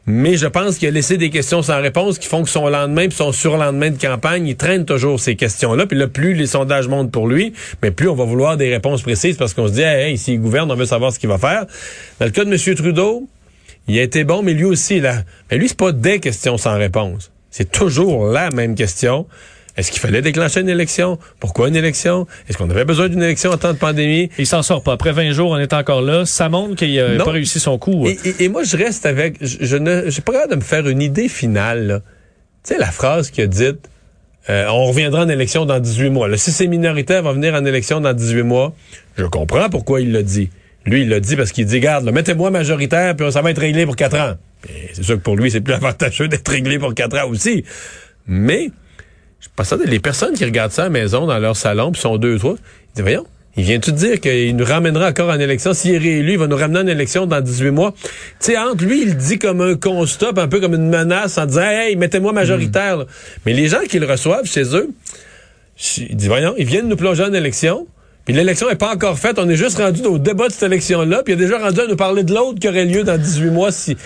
Mais 0.07 0.37
je 0.37 0.47
pense 0.47 0.78
qu'il 0.78 0.88
a 0.88 0.90
laissé 0.90 1.19
des 1.19 1.30
questions 1.30 1.62
sans 1.62 1.80
réponse 1.80 2.19
qui 2.19 2.26
font 2.26 2.42
que 2.42 2.49
son 2.49 2.69
lendemain 2.69 3.07
puis 3.09 3.16
son 3.16 3.33
surlendemain 3.33 3.90
de 3.90 4.00
campagne, 4.00 4.47
il 4.47 4.57
traîne 4.57 4.85
toujours 4.85 5.21
ces 5.21 5.37
questions-là. 5.37 5.87
Puis 5.87 5.99
là, 5.99 6.09
plus 6.09 6.35
les 6.35 6.47
sondages 6.47 6.88
montent 6.88 7.12
pour 7.12 7.28
lui, 7.28 7.52
mais 7.83 7.90
plus 7.90 8.09
on 8.09 8.14
va 8.14 8.25
vouloir 8.25 8.57
des 8.57 8.71
réponses 8.71 9.02
précises 9.02 9.37
parce 9.37 9.54
qu'on 9.54 9.69
se 9.69 9.73
dit, 9.73 9.83
hey, 9.83 10.11
hey, 10.11 10.19
s'il 10.19 10.40
gouverne, 10.40 10.71
on 10.73 10.75
veut 10.75 10.87
savoir 10.87 11.12
ce 11.12 11.19
qu'il 11.19 11.28
va 11.28 11.38
faire. 11.38 11.66
Dans 12.19 12.26
le 12.26 12.33
cas 12.33 12.45
de 12.45 12.50
M. 12.50 12.75
Trudeau, 12.75 13.28
il 13.88 13.99
a 13.99 14.02
été 14.02 14.25
bon, 14.25 14.42
mais 14.42 14.54
lui 14.54 14.64
aussi, 14.64 15.00
là. 15.00 15.23
Mais 15.50 15.59
lui, 15.59 15.69
c'est 15.69 15.76
pas 15.76 15.92
des 15.92 16.21
questions 16.21 16.57
sans 16.57 16.76
réponse. 16.76 17.30
C'est 17.50 17.71
toujours 17.71 18.26
la 18.26 18.50
même 18.50 18.75
question. 18.75 19.26
Est-ce 19.81 19.91
qu'il 19.91 20.01
fallait 20.01 20.21
déclencher 20.23 20.61
une 20.61 20.69
élection? 20.69 21.19
Pourquoi 21.41 21.69
une 21.69 21.77
élection? 21.77 22.27
Est-ce 22.49 22.59
qu'on 22.59 22.69
avait 22.69 22.85
besoin 22.85 23.09
d'une 23.09 23.23
élection 23.23 23.51
en 23.51 23.57
temps 23.57 23.73
de 23.73 23.79
pandémie? 23.79 24.29
Il 24.39 24.47
s'en 24.47 24.63
sort 24.63 24.83
pas. 24.83 24.93
Après 24.93 25.13
20 25.13 25.33
jours, 25.33 25.51
on 25.53 25.57
est 25.59 25.73
encore 25.73 26.03
là. 26.03 26.27
Ça 26.27 26.49
montre 26.51 26.77
qu'il 26.77 26.95
n'a 27.03 27.25
pas 27.25 27.31
réussi 27.31 27.59
son 27.59 27.79
coup. 27.79 28.07
Et, 28.07 28.19
et- 28.25 28.45
et 28.45 28.49
moi, 28.51 28.63
je 28.63 28.77
reste 28.77 29.07
avec. 29.07 29.37
Je, 29.41 29.57
je 29.61 29.77
ne. 29.77 30.11
Suis 30.11 30.21
pas 30.23 30.33
capable 30.33 30.51
de 30.53 30.57
me 30.57 30.61
faire 30.63 30.87
une 30.87 31.01
idée 31.01 31.29
finale. 31.29 31.87
là. 31.87 32.01
Tu 32.63 32.75
sais, 32.75 32.79
la 32.79 32.91
phrase 32.91 33.31
qu'il 33.31 33.43
a 33.43 33.47
dite. 33.47 33.89
euh, 34.51 34.67
on 34.69 34.85
reviendra 34.87 35.23
en 35.25 35.29
élection 35.31 35.65
dans 35.65 35.79
18 35.81 36.11
mois. 36.11 36.29
Là, 36.29 36.37
si 36.37 36.53
c'est 36.53 36.67
minoritaire, 36.67 37.23
va 37.23 37.33
venir 37.33 37.55
en 37.55 37.65
élection 37.65 38.01
dans 38.03 38.13
18 38.13 38.43
mois. 38.43 38.75
Je 39.17 39.25
comprends 39.25 39.69
pourquoi 39.71 40.01
il 40.03 40.13
l'a 40.13 40.23
dit. 40.23 40.51
Lui, 40.85 41.03
il 41.03 41.09
l'a 41.09 41.21
dit 41.21 41.37
parce 41.37 41.53
qu'il 41.53 41.65
dit, 41.67 41.79
garde, 41.81 42.05
là, 42.05 42.13
mettez-moi 42.13 42.51
majoritaire, 42.51 43.15
puis 43.17 43.31
ça 43.33 43.43
va 43.43 43.51
être 43.51 43.61
réglé 43.61 43.85
pour 43.87 43.97
4 43.97 44.17
ans. 44.19 44.35
Et 44.69 44.91
C'est 44.95 45.03
sûr 45.05 45.17
que 45.17 45.21
pour 45.23 45.37
lui, 45.37 45.51
c'est 45.51 45.61
plus 45.63 45.75
avantageux 45.83 46.29
d'être 46.29 46.49
réglé 46.51 46.79
pour 46.79 46.95
4 46.95 47.19
ans 47.19 47.29
aussi. 47.29 47.65
Mais, 48.27 48.71
je 49.41 49.65
ça, 49.65 49.77
les 49.85 50.01
personnes 50.01 50.35
qui 50.35 50.45
regardent 50.45 50.73
ça 50.73 50.83
à 50.83 50.85
la 50.87 50.91
maison, 50.91 51.27
dans 51.27 51.39
leur 51.39 51.57
salon, 51.57 51.93
puis 51.93 52.01
sont 52.01 52.17
deux, 52.19 52.39
trois, 52.39 52.55
ils 52.55 52.97
disent, 52.97 53.03
voyons, 53.03 53.27
il 53.57 53.65
vient 53.65 53.81
tout 53.81 53.91
dire 53.91 54.21
qu'il 54.21 54.55
nous 54.55 54.65
ramènera 54.65 55.09
encore 55.09 55.31
en 55.31 55.39
élection? 55.39 55.75
S'il 55.75 55.95
est 55.95 55.99
réélu, 55.99 56.33
il 56.33 56.39
va 56.39 56.47
nous 56.47 56.57
ramener 56.57 56.81
en 56.81 56.87
élection 56.87 57.27
dans 57.27 57.41
18 57.41 57.71
mois. 57.71 57.93
Tu 57.93 58.53
sais, 58.53 58.59
entre 58.59 58.85
lui, 58.85 59.03
il 59.03 59.09
le 59.09 59.15
dit 59.15 59.39
comme 59.39 59.61
un 59.61 59.75
constat, 59.75 60.31
un 60.37 60.49
peu 60.49 60.61
comme 60.61 60.75
une 60.75 60.89
menace 60.89 61.37
en 61.37 61.47
disant, 61.47 61.63
hey, 61.63 61.97
mettez-moi 61.97 62.33
majoritaire. 62.33 62.99
là. 62.99 63.07
Mais 63.45 63.53
les 63.53 63.69
gens 63.69 63.81
qui 63.89 63.99
le 63.99 64.07
reçoivent 64.07 64.47
chez 64.47 64.75
eux, 64.77 64.89
ils 65.99 66.17
disent, 66.17 66.29
voyons, 66.29 66.55
ils 66.59 66.67
viennent 66.67 66.89
nous 66.89 66.97
plonger 66.97 67.25
en 67.25 67.33
élection. 67.33 67.87
Puis 68.25 68.35
l'élection 68.35 68.69
n'est 68.69 68.77
pas 68.77 68.95
encore 68.95 69.19
faite. 69.19 69.39
On 69.39 69.49
est 69.49 69.57
juste 69.57 69.79
rendu 69.79 70.03
au 70.03 70.19
débat 70.19 70.47
de 70.47 70.53
cette 70.53 70.65
élection-là. 70.65 71.23
Puis 71.25 71.35
il 71.35 71.41
est 71.41 71.45
déjà 71.45 71.59
rendu 71.59 71.81
à 71.81 71.87
nous 71.87 71.97
parler 71.97 72.23
de 72.23 72.33
l'autre 72.33 72.61
qui 72.61 72.69
aurait 72.69 72.85
lieu 72.85 73.03
dans 73.03 73.19
18 73.19 73.51
mois. 73.51 73.73
Si... 73.73 73.97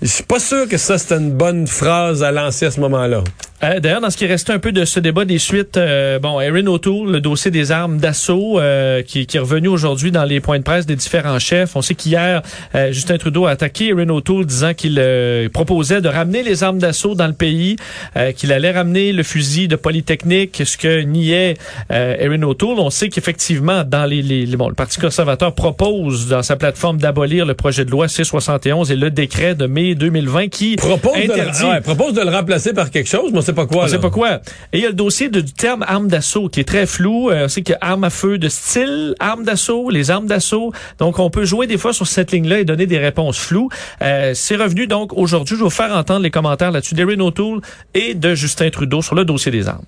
Je 0.00 0.06
suis 0.06 0.22
pas 0.22 0.38
sûr 0.38 0.68
que 0.68 0.76
ça, 0.76 0.98
c'était 0.98 1.16
une 1.16 1.32
bonne 1.32 1.66
phrase 1.66 2.22
à 2.22 2.30
lancer 2.30 2.66
à 2.66 2.70
ce 2.70 2.78
moment-là. 2.80 3.24
Euh, 3.64 3.80
D'ailleurs, 3.80 4.00
dans 4.00 4.10
ce 4.10 4.16
qui 4.16 4.26
restait 4.26 4.52
un 4.52 4.58
peu 4.58 4.72
de 4.72 4.84
ce 4.84 5.00
débat 5.00 5.24
des 5.24 5.38
suites, 5.38 5.76
euh, 5.76 6.18
bon, 6.18 6.40
Erin 6.40 6.66
O'Toole, 6.66 7.10
le 7.10 7.20
dossier 7.20 7.50
des 7.50 7.72
armes 7.72 7.98
d'assaut, 7.98 8.58
euh, 8.58 9.02
qui, 9.02 9.26
qui 9.26 9.36
est 9.36 9.40
revenu 9.40 9.68
aujourd'hui 9.68 10.10
dans 10.10 10.24
les 10.24 10.40
points 10.40 10.58
de 10.58 10.64
presse 10.64 10.86
des 10.86 10.96
différents 10.96 11.38
chefs. 11.38 11.74
On 11.76 11.82
sait 11.82 11.94
qu'hier, 11.94 12.42
euh, 12.74 12.92
Justin 12.92 13.16
Trudeau 13.16 13.46
a 13.46 13.50
attaqué 13.50 13.88
Erin 13.88 14.08
O'Toole 14.10 14.44
disant 14.44 14.74
qu'il 14.74 14.96
euh, 14.98 15.48
proposait 15.48 16.00
de 16.02 16.08
ramener 16.08 16.42
les 16.42 16.62
armes 16.62 16.78
d'assaut 16.78 17.14
dans 17.14 17.26
le 17.26 17.32
pays, 17.32 17.76
euh, 18.16 18.32
qu'il 18.32 18.52
allait 18.52 18.70
ramener 18.70 19.12
le 19.12 19.22
fusil 19.22 19.66
de 19.68 19.76
Polytechnique, 19.76 20.62
ce 20.64 20.76
que 20.76 21.00
niait 21.02 21.54
euh, 21.90 22.16
Erin 22.18 22.42
O'Toole. 22.42 22.78
On 22.78 22.90
sait 22.90 23.08
qu'effectivement, 23.08 23.82
dans 23.84 24.04
les, 24.04 24.20
les, 24.22 24.46
bon, 24.56 24.68
le 24.68 24.74
Parti 24.74 25.00
conservateur 25.00 25.54
propose 25.54 26.28
dans 26.28 26.42
sa 26.42 26.56
plateforme 26.56 26.98
d'abolir 26.98 27.46
le 27.46 27.54
projet 27.54 27.84
de 27.84 27.90
loi 27.90 28.08
C-71 28.08 28.92
et 28.92 28.96
le 28.96 29.10
décret 29.10 29.54
de 29.54 29.66
mai 29.66 29.94
2020 29.94 30.48
qui 30.48 30.76
Propose, 30.76 31.14
de 31.14 31.32
le, 31.32 31.70
ouais, 31.70 31.80
propose 31.80 32.14
de 32.14 32.20
le 32.20 32.30
remplacer 32.30 32.72
par 32.72 32.90
quelque 32.90 33.08
chose, 33.08 33.32
pas 33.54 33.66
quoi. 33.66 33.84
on 33.84 33.88
sait 33.88 33.98
pas 33.98 34.10
quoi. 34.10 34.40
Et 34.72 34.78
il 34.78 34.80
y 34.80 34.84
a 34.84 34.88
le 34.88 34.94
dossier 34.94 35.28
de- 35.28 35.40
du 35.40 35.52
terme 35.52 35.84
arme 35.88 36.08
d'assaut 36.08 36.48
qui 36.48 36.60
est 36.60 36.64
très 36.64 36.86
flou. 36.86 37.30
Euh, 37.30 37.44
on 37.44 37.48
sait 37.48 37.62
qu'il 37.62 37.72
y 37.72 37.76
a 37.76 37.78
arme 37.90 38.04
à 38.04 38.10
feu 38.10 38.36
de 38.38 38.48
style, 38.48 39.14
arme 39.20 39.44
d'assaut, 39.44 39.90
les 39.90 40.10
armes 40.10 40.26
d'assaut. 40.26 40.72
Donc, 40.98 41.18
on 41.18 41.30
peut 41.30 41.44
jouer 41.44 41.66
des 41.66 41.78
fois 41.78 41.92
sur 41.92 42.06
cette 42.06 42.32
ligne-là 42.32 42.60
et 42.60 42.64
donner 42.64 42.86
des 42.86 42.98
réponses 42.98 43.38
floues. 43.38 43.68
Euh, 44.02 44.32
c'est 44.34 44.56
revenu 44.56 44.86
donc 44.86 45.12
aujourd'hui. 45.14 45.54
Je 45.56 45.60
vais 45.60 45.64
vous 45.64 45.70
faire 45.70 45.94
entendre 45.96 46.20
les 46.22 46.30
commentaires 46.30 46.70
là-dessus 46.72 46.94
d'Erin 46.94 47.20
O'Toole 47.20 47.60
et 47.94 48.14
de 48.14 48.34
Justin 48.34 48.70
Trudeau 48.70 49.00
sur 49.02 49.14
le 49.14 49.24
dossier 49.24 49.50
des 49.52 49.68
armes. 49.68 49.84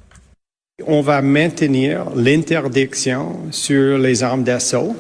On 0.87 1.01
va 1.01 1.23
maintenir 1.23 2.05
l'interdiction 2.15 3.39
sur 3.51 3.99
les 3.99 4.23
armes 4.23 4.45
d'assaut 4.45 4.95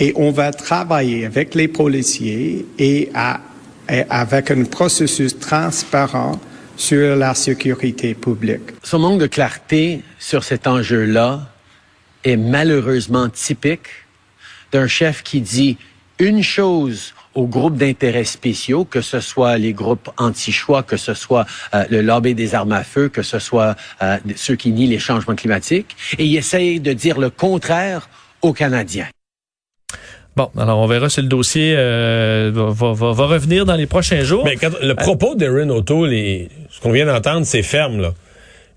et 0.00 0.12
on 0.16 0.30
va 0.32 0.50
travailler 0.52 1.26
avec 1.26 1.54
les 1.54 1.68
policiers 1.68 2.66
et, 2.78 3.08
à- 3.14 3.40
et 3.88 4.02
avec 4.10 4.50
un 4.50 4.64
processus 4.64 5.38
transparent 5.38 6.40
sur 6.76 7.16
la 7.16 7.34
sécurité 7.34 8.14
publique. 8.14 8.62
Ce 8.82 8.96
manque 8.96 9.20
de 9.20 9.26
clarté 9.26 10.02
sur 10.18 10.44
cet 10.44 10.66
enjeu-là 10.66 11.48
est 12.24 12.36
malheureusement 12.36 13.28
typique 13.28 13.88
d'un 14.72 14.86
chef 14.86 15.22
qui 15.22 15.40
dit 15.40 15.76
une 16.18 16.42
chose 16.42 17.14
aux 17.34 17.46
groupes 17.46 17.76
d'intérêts 17.76 18.24
spéciaux, 18.24 18.84
que 18.84 19.00
ce 19.00 19.20
soit 19.20 19.58
les 19.58 19.72
groupes 19.72 20.10
anti-choix, 20.18 20.82
que 20.82 20.96
ce 20.96 21.14
soit 21.14 21.46
euh, 21.74 21.84
le 21.90 22.02
lobby 22.02 22.34
des 22.34 22.54
armes 22.54 22.72
à 22.72 22.84
feu, 22.84 23.08
que 23.08 23.22
ce 23.22 23.38
soit 23.38 23.74
euh, 24.02 24.18
ceux 24.36 24.54
qui 24.54 24.70
nient 24.70 24.86
les 24.86 24.98
changements 24.98 25.34
climatiques, 25.34 25.96
et 26.18 26.26
il 26.26 26.36
essaye 26.36 26.80
de 26.80 26.92
dire 26.92 27.18
le 27.18 27.30
contraire 27.30 28.08
aux 28.42 28.52
Canadiens. 28.52 29.08
Bon, 30.36 30.48
alors 30.58 30.78
on 30.78 30.86
verra 30.86 31.10
si 31.10 31.20
le 31.20 31.26
dossier 31.28 31.74
euh, 31.76 32.50
va, 32.54 32.70
va- 32.92 33.12
va- 33.12 33.26
revenir 33.26 33.66
dans 33.66 33.76
les 33.76 33.86
prochains 33.86 34.22
jours. 34.24 34.44
Mais 34.44 34.56
quand- 34.56 34.70
le 34.82 34.94
propos 34.94 35.34
d'Erin 35.34 35.68
O'Toole, 35.68 36.14
est- 36.14 36.48
ce 36.70 36.80
qu'on 36.80 36.92
vient 36.92 37.04
d'entendre, 37.06 37.44
c'est 37.44 37.62
ferme, 37.62 38.00
là. 38.00 38.14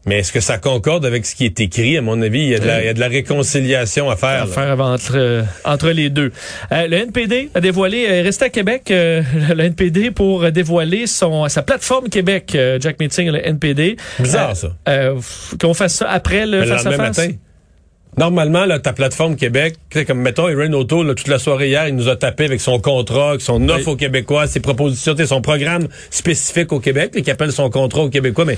Mais 0.08 0.20
est-ce 0.20 0.32
que 0.32 0.40
ça 0.40 0.60
concorde 0.60 1.04
avec 1.04 1.26
ce 1.26 1.34
qui 1.34 1.46
est 1.46 1.60
écrit? 1.60 1.98
À 1.98 2.02
mon 2.04 2.22
avis, 2.22 2.42
il 2.42 2.50
y 2.50 2.56
a 2.56 2.60
de 2.60 2.68
la, 2.68 2.82
il 2.82 2.86
y 2.86 2.90
a 2.90 2.94
de 2.94 3.00
la 3.00 3.08
réconciliation 3.08 4.08
à 4.12 4.16
faire. 4.16 4.44
à 4.44 4.46
faire 4.46 4.80
entre, 4.80 5.14
euh, 5.16 5.42
entre 5.64 5.90
les 5.90 6.12
deux. 6.12 6.32
Euh, 6.72 6.88
le 6.88 6.98
NPD 6.98 7.50
a 7.56 7.60
dévoilé, 7.62 8.06
euh, 8.08 8.22
resté 8.22 8.46
à 8.46 8.50
Québec, 8.50 8.92
euh, 8.92 9.24
le 9.56 9.64
NPD 9.64 10.12
pour 10.12 10.52
dévoiler 10.52 11.08
son 11.08 11.48
sa 11.50 11.64
plateforme 11.64 12.10
Québec, 12.10 12.52
euh, 12.54 12.78
Jack 12.80 13.00
Meeting, 13.00 13.32
le 13.32 13.48
NPD. 13.48 13.96
Bizarre, 14.20 14.56
ça. 14.56 14.68
euh, 14.90 15.16
Qu'on 15.60 15.74
fasse 15.74 15.96
ça 15.96 16.08
après 16.12 16.46
le 16.46 16.60
Le 16.60 16.66
face 16.68 16.86
à 16.86 16.92
face. 16.92 17.18
matin. 17.18 17.34
Normalement, 18.18 18.66
là, 18.66 18.80
ta 18.80 18.94
plateforme 18.94 19.36
Québec, 19.36 19.76
tu 19.90 20.00
sais, 20.00 20.06
comme 20.06 20.20
mettons, 20.20 20.48
Erin 20.48 20.72
O'Toole, 20.74 21.08
là, 21.08 21.16
toute 21.16 21.28
la 21.28 21.38
soirée 21.40 21.68
hier, 21.68 21.88
il 21.90 21.96
nous 21.96 22.08
a 22.08 22.16
tapé 22.16 22.46
avec 22.46 22.62
son 22.62 22.80
contrat, 22.80 23.32
avec 23.32 23.42
son 23.42 23.68
offre 23.68 23.88
Oui. 23.88 23.94
aux 23.94 23.96
Québécois, 23.98 24.48
ses 24.48 24.62
propositions, 24.62 25.14
son 25.26 25.42
programme 25.42 25.88
spécifique 26.10 26.72
aux 26.72 26.80
Québec, 26.80 27.12
là, 27.14 27.22
qui 27.22 27.30
appelle 27.32 27.52
son 27.52 27.70
contrat 27.70 28.04
aux 28.04 28.10
Québécois, 28.10 28.46
mais, 28.46 28.58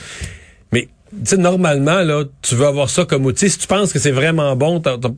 mais, 0.71 0.81
tu 1.11 1.17
sais, 1.23 1.37
normalement, 1.37 2.01
là, 2.03 2.23
tu 2.43 2.53
veux 2.55 2.67
avoir 2.67 2.89
ça 2.89 3.05
comme 3.05 3.25
outil. 3.25 3.49
Si 3.49 3.57
tu 3.57 3.67
penses 3.67 3.91
que 3.91 3.99
c'est 3.99 4.11
vraiment 4.11 4.55
bon, 4.55 4.79
t'as- 4.79 4.97
t'as- 4.99 5.09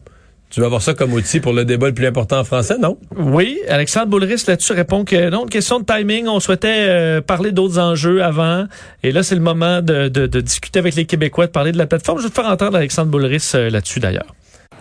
tu 0.49 0.59
veux 0.59 0.65
avoir 0.65 0.81
ça 0.81 0.93
comme 0.93 1.13
outil 1.13 1.39
pour 1.39 1.53
le 1.53 1.63
débat 1.63 1.87
le 1.87 1.93
plus 1.93 2.07
important 2.07 2.39
en 2.39 2.43
français, 2.43 2.77
non? 2.79 2.97
Oui, 3.15 3.59
Alexandre 3.67 4.07
Boulris 4.07 4.43
là-dessus 4.47 4.73
répond 4.73 5.05
que 5.05 5.29
non, 5.29 5.45
question 5.45 5.79
de 5.79 5.85
timing. 5.85 6.27
On 6.27 6.39
souhaitait 6.39 6.87
euh, 6.87 7.21
parler 7.21 7.51
d'autres 7.51 7.77
enjeux 7.77 8.23
avant. 8.23 8.65
Et 9.03 9.11
là, 9.11 9.21
c'est 9.21 9.35
le 9.35 9.41
moment 9.41 9.81
de, 9.81 10.07
de, 10.07 10.25
de 10.25 10.41
discuter 10.41 10.79
avec 10.79 10.95
les 10.95 11.05
Québécois, 11.05 11.45
de 11.45 11.51
parler 11.51 11.71
de 11.71 11.77
la 11.77 11.85
plateforme. 11.85 12.17
Je 12.19 12.23
vais 12.23 12.29
te 12.29 12.35
faire 12.35 12.49
entendre 12.49 12.77
Alexandre 12.77 13.11
Boulris 13.11 13.51
euh, 13.53 13.69
là-dessus 13.69 13.99
d'ailleurs. 13.99 14.33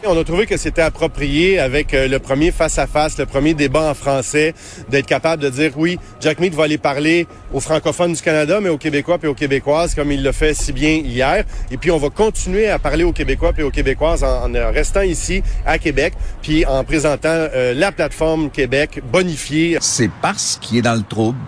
On 0.05 0.17
a 0.17 0.25
trouvé 0.25 0.47
que 0.47 0.57
c'était 0.57 0.83
approprié 0.83 1.59
avec 1.59 1.93
euh, 1.93 2.07
le 2.07 2.19
premier 2.19 2.52
face-à-face, 2.52 3.19
le 3.19 3.26
premier 3.26 3.55
débat 3.55 3.90
en 3.90 3.95
français, 3.95 4.55
d'être 4.88 5.07
capable 5.07 5.43
de 5.43 5.50
dire 5.50 5.73
oui, 5.76 5.99
Jack 6.21 6.38
Mead 6.38 6.55
va 6.55 6.64
aller 6.64 6.78
parler 6.78 7.26
aux 7.52 7.61
francophones 7.61 8.12
du 8.12 8.23
Canada, 8.23 8.61
mais 8.61 8.69
aux 8.69 8.78
Québécois 8.78 9.19
et 9.23 9.26
aux 9.26 9.35
Québécoises, 9.35 9.95
comme 9.95 10.12
il 10.12 10.23
le 10.23 10.33
fait 10.33 10.55
si 10.55 10.73
bien 10.73 10.90
hier. 10.90 11.45
Et 11.71 11.76
puis 11.76 11.90
on 11.90 11.99
va 11.99 12.11
continuer 12.11 12.69
à 12.69 12.78
parler 12.78 13.05
aux 13.05 13.12
Québécois 13.12 13.52
et 13.59 13.62
aux 13.62 13.71
Québécoises 13.71 14.23
en, 14.23 14.49
restant 14.73 15.02
ici 15.02 15.43
à 15.67 15.78
Québec, 15.78 16.14
puis 16.43 16.64
en 16.64 16.85
présentant 16.85 17.28
euh, 17.28 17.75
la 17.75 17.93
plateforme 17.93 18.50
Québec 18.50 19.02
bonifiée 19.12 19.78
c'est 19.81 20.11
parce 20.21 20.59
qu'il 20.61 20.78
est 20.78 20.83
dans 20.83 20.95
le 20.95 21.02
trouble 21.02 21.38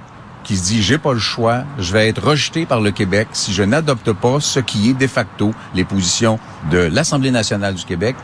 qu'il 0.44 0.56
se 0.56 0.64
dit 0.64 0.82
j'ai 0.82 0.98
pas 0.98 1.12
le 1.12 1.18
choix, 1.18 1.64
je 1.78 1.92
vais 1.92 2.08
être 2.08 2.22
rejeté 2.22 2.66
par 2.66 2.80
le 2.80 2.90
Québec 2.90 3.28
si 3.32 3.52
je 3.52 3.62
n'adopte 3.62 4.12
pas 4.12 4.40
ce 4.40 4.60
qui 4.60 4.90
est 4.90 4.94
de 4.94 5.06
facto 5.06 5.52
les 5.74 5.84
positions 5.84 6.38
de 6.70 6.78
l'Assemblée 6.78 7.30
nationale 7.30 7.74
du 7.74 7.84
Québec 7.84 8.16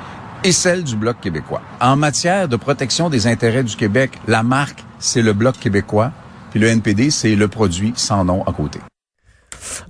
et 0.46 0.52
celle 0.52 0.84
du 0.84 0.94
Bloc 0.94 1.16
québécois. 1.20 1.60
En 1.80 1.96
matière 1.96 2.46
de 2.46 2.54
protection 2.54 3.10
des 3.10 3.26
intérêts 3.26 3.64
du 3.64 3.74
Québec, 3.74 4.12
la 4.28 4.44
marque, 4.44 4.84
c'est 5.00 5.20
le 5.20 5.32
Bloc 5.32 5.58
québécois, 5.58 6.12
puis 6.52 6.60
le 6.60 6.68
NPD, 6.68 7.10
c'est 7.10 7.34
le 7.34 7.48
produit 7.48 7.92
sans 7.96 8.24
nom 8.24 8.44
à 8.44 8.52
côté. 8.52 8.78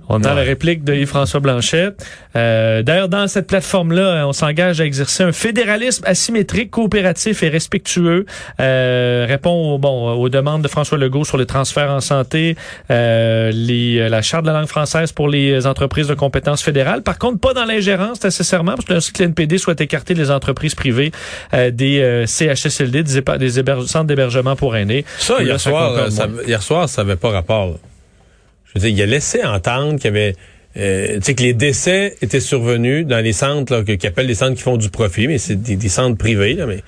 On 0.09 0.23
a 0.23 0.29
Ouais. 0.29 0.35
la 0.35 0.41
réplique 0.41 0.83
de 0.83 0.93
Yves-François 0.93 1.39
Blanchet. 1.39 1.89
Euh, 2.35 2.81
D'ailleurs, 2.83 3.09
dans 3.09 3.27
cette 3.27 3.47
plateforme-là, 3.47 4.25
on 4.27 4.33
s'engage 4.33 4.79
à 4.81 4.85
exercer 4.85 5.23
un 5.23 5.31
fédéralisme 5.31 6.03
asymétrique, 6.05 6.71
coopératif 6.71 7.43
et 7.43 7.49
respectueux. 7.49 8.25
Euh, 8.59 9.25
répond 9.27 9.77
bon, 9.79 10.11
aux 10.13 10.29
demandes 10.29 10.61
de 10.61 10.67
François 10.67 10.97
Legault 10.97 11.25
sur 11.25 11.37
les 11.37 11.45
transferts 11.45 11.89
en 11.91 11.99
santé, 12.01 12.55
euh, 12.91 13.51
les, 13.53 13.99
euh, 13.99 14.09
la 14.09 14.21
charte 14.21 14.43
de 14.45 14.51
la 14.51 14.59
langue 14.59 14.67
française 14.67 15.11
pour 15.11 15.27
les 15.29 15.65
entreprises 15.65 16.07
de 16.07 16.13
compétences 16.13 16.61
fédérales. 16.63 17.01
Par 17.03 17.17
contre, 17.17 17.39
pas 17.39 17.53
dans 17.53 17.65
l'ingérence 17.65 18.23
nécessairement, 18.23 18.75
parce 18.87 19.11
que 19.11 19.23
le 19.23 19.25
NPD 19.29 19.57
souhaite 19.57 19.81
écarter 19.81 20.13
les 20.13 20.31
entreprises 20.31 20.75
privées 20.75 21.11
euh, 21.53 21.71
des 21.71 21.99
euh, 22.01 22.25
CHSLD, 22.25 23.03
des, 23.03 23.21
des 23.21 23.49
centres 23.87 24.03
d'hébergement 24.05 24.55
pour 24.55 24.75
aînés. 24.75 25.05
Ça, 25.17 25.41
hier 25.41 25.59
soir, 25.59 25.91
euh, 25.93 26.09
ça, 26.09 26.27
hier 26.45 26.61
soir, 26.61 26.87
ça 26.89 27.01
avait 27.01 27.15
pas 27.15 27.29
rapport. 27.31 27.77
Je 28.75 28.79
veux 28.79 28.89
dire, 28.89 28.97
il 28.97 29.01
a 29.01 29.05
laissé 29.05 29.43
entendre 29.43 29.95
qu'il 29.95 30.05
y 30.05 30.07
avait, 30.07 30.35
euh, 30.77 31.19
que 31.19 31.41
les 31.43 31.53
décès 31.53 32.15
étaient 32.21 32.39
survenus 32.39 33.05
dans 33.05 33.23
les 33.23 33.33
centres, 33.33 33.81
qu'ils 33.81 34.07
appellent 34.07 34.27
les 34.27 34.35
centres 34.35 34.55
qui 34.55 34.61
font 34.63 34.77
du 34.77 34.89
profit, 34.89 35.27
mais 35.27 35.37
c'est 35.37 35.55
des, 35.55 35.89
centres 35.89 36.17
privés, 36.17 36.53
là, 36.53 36.65
mais 36.65 36.83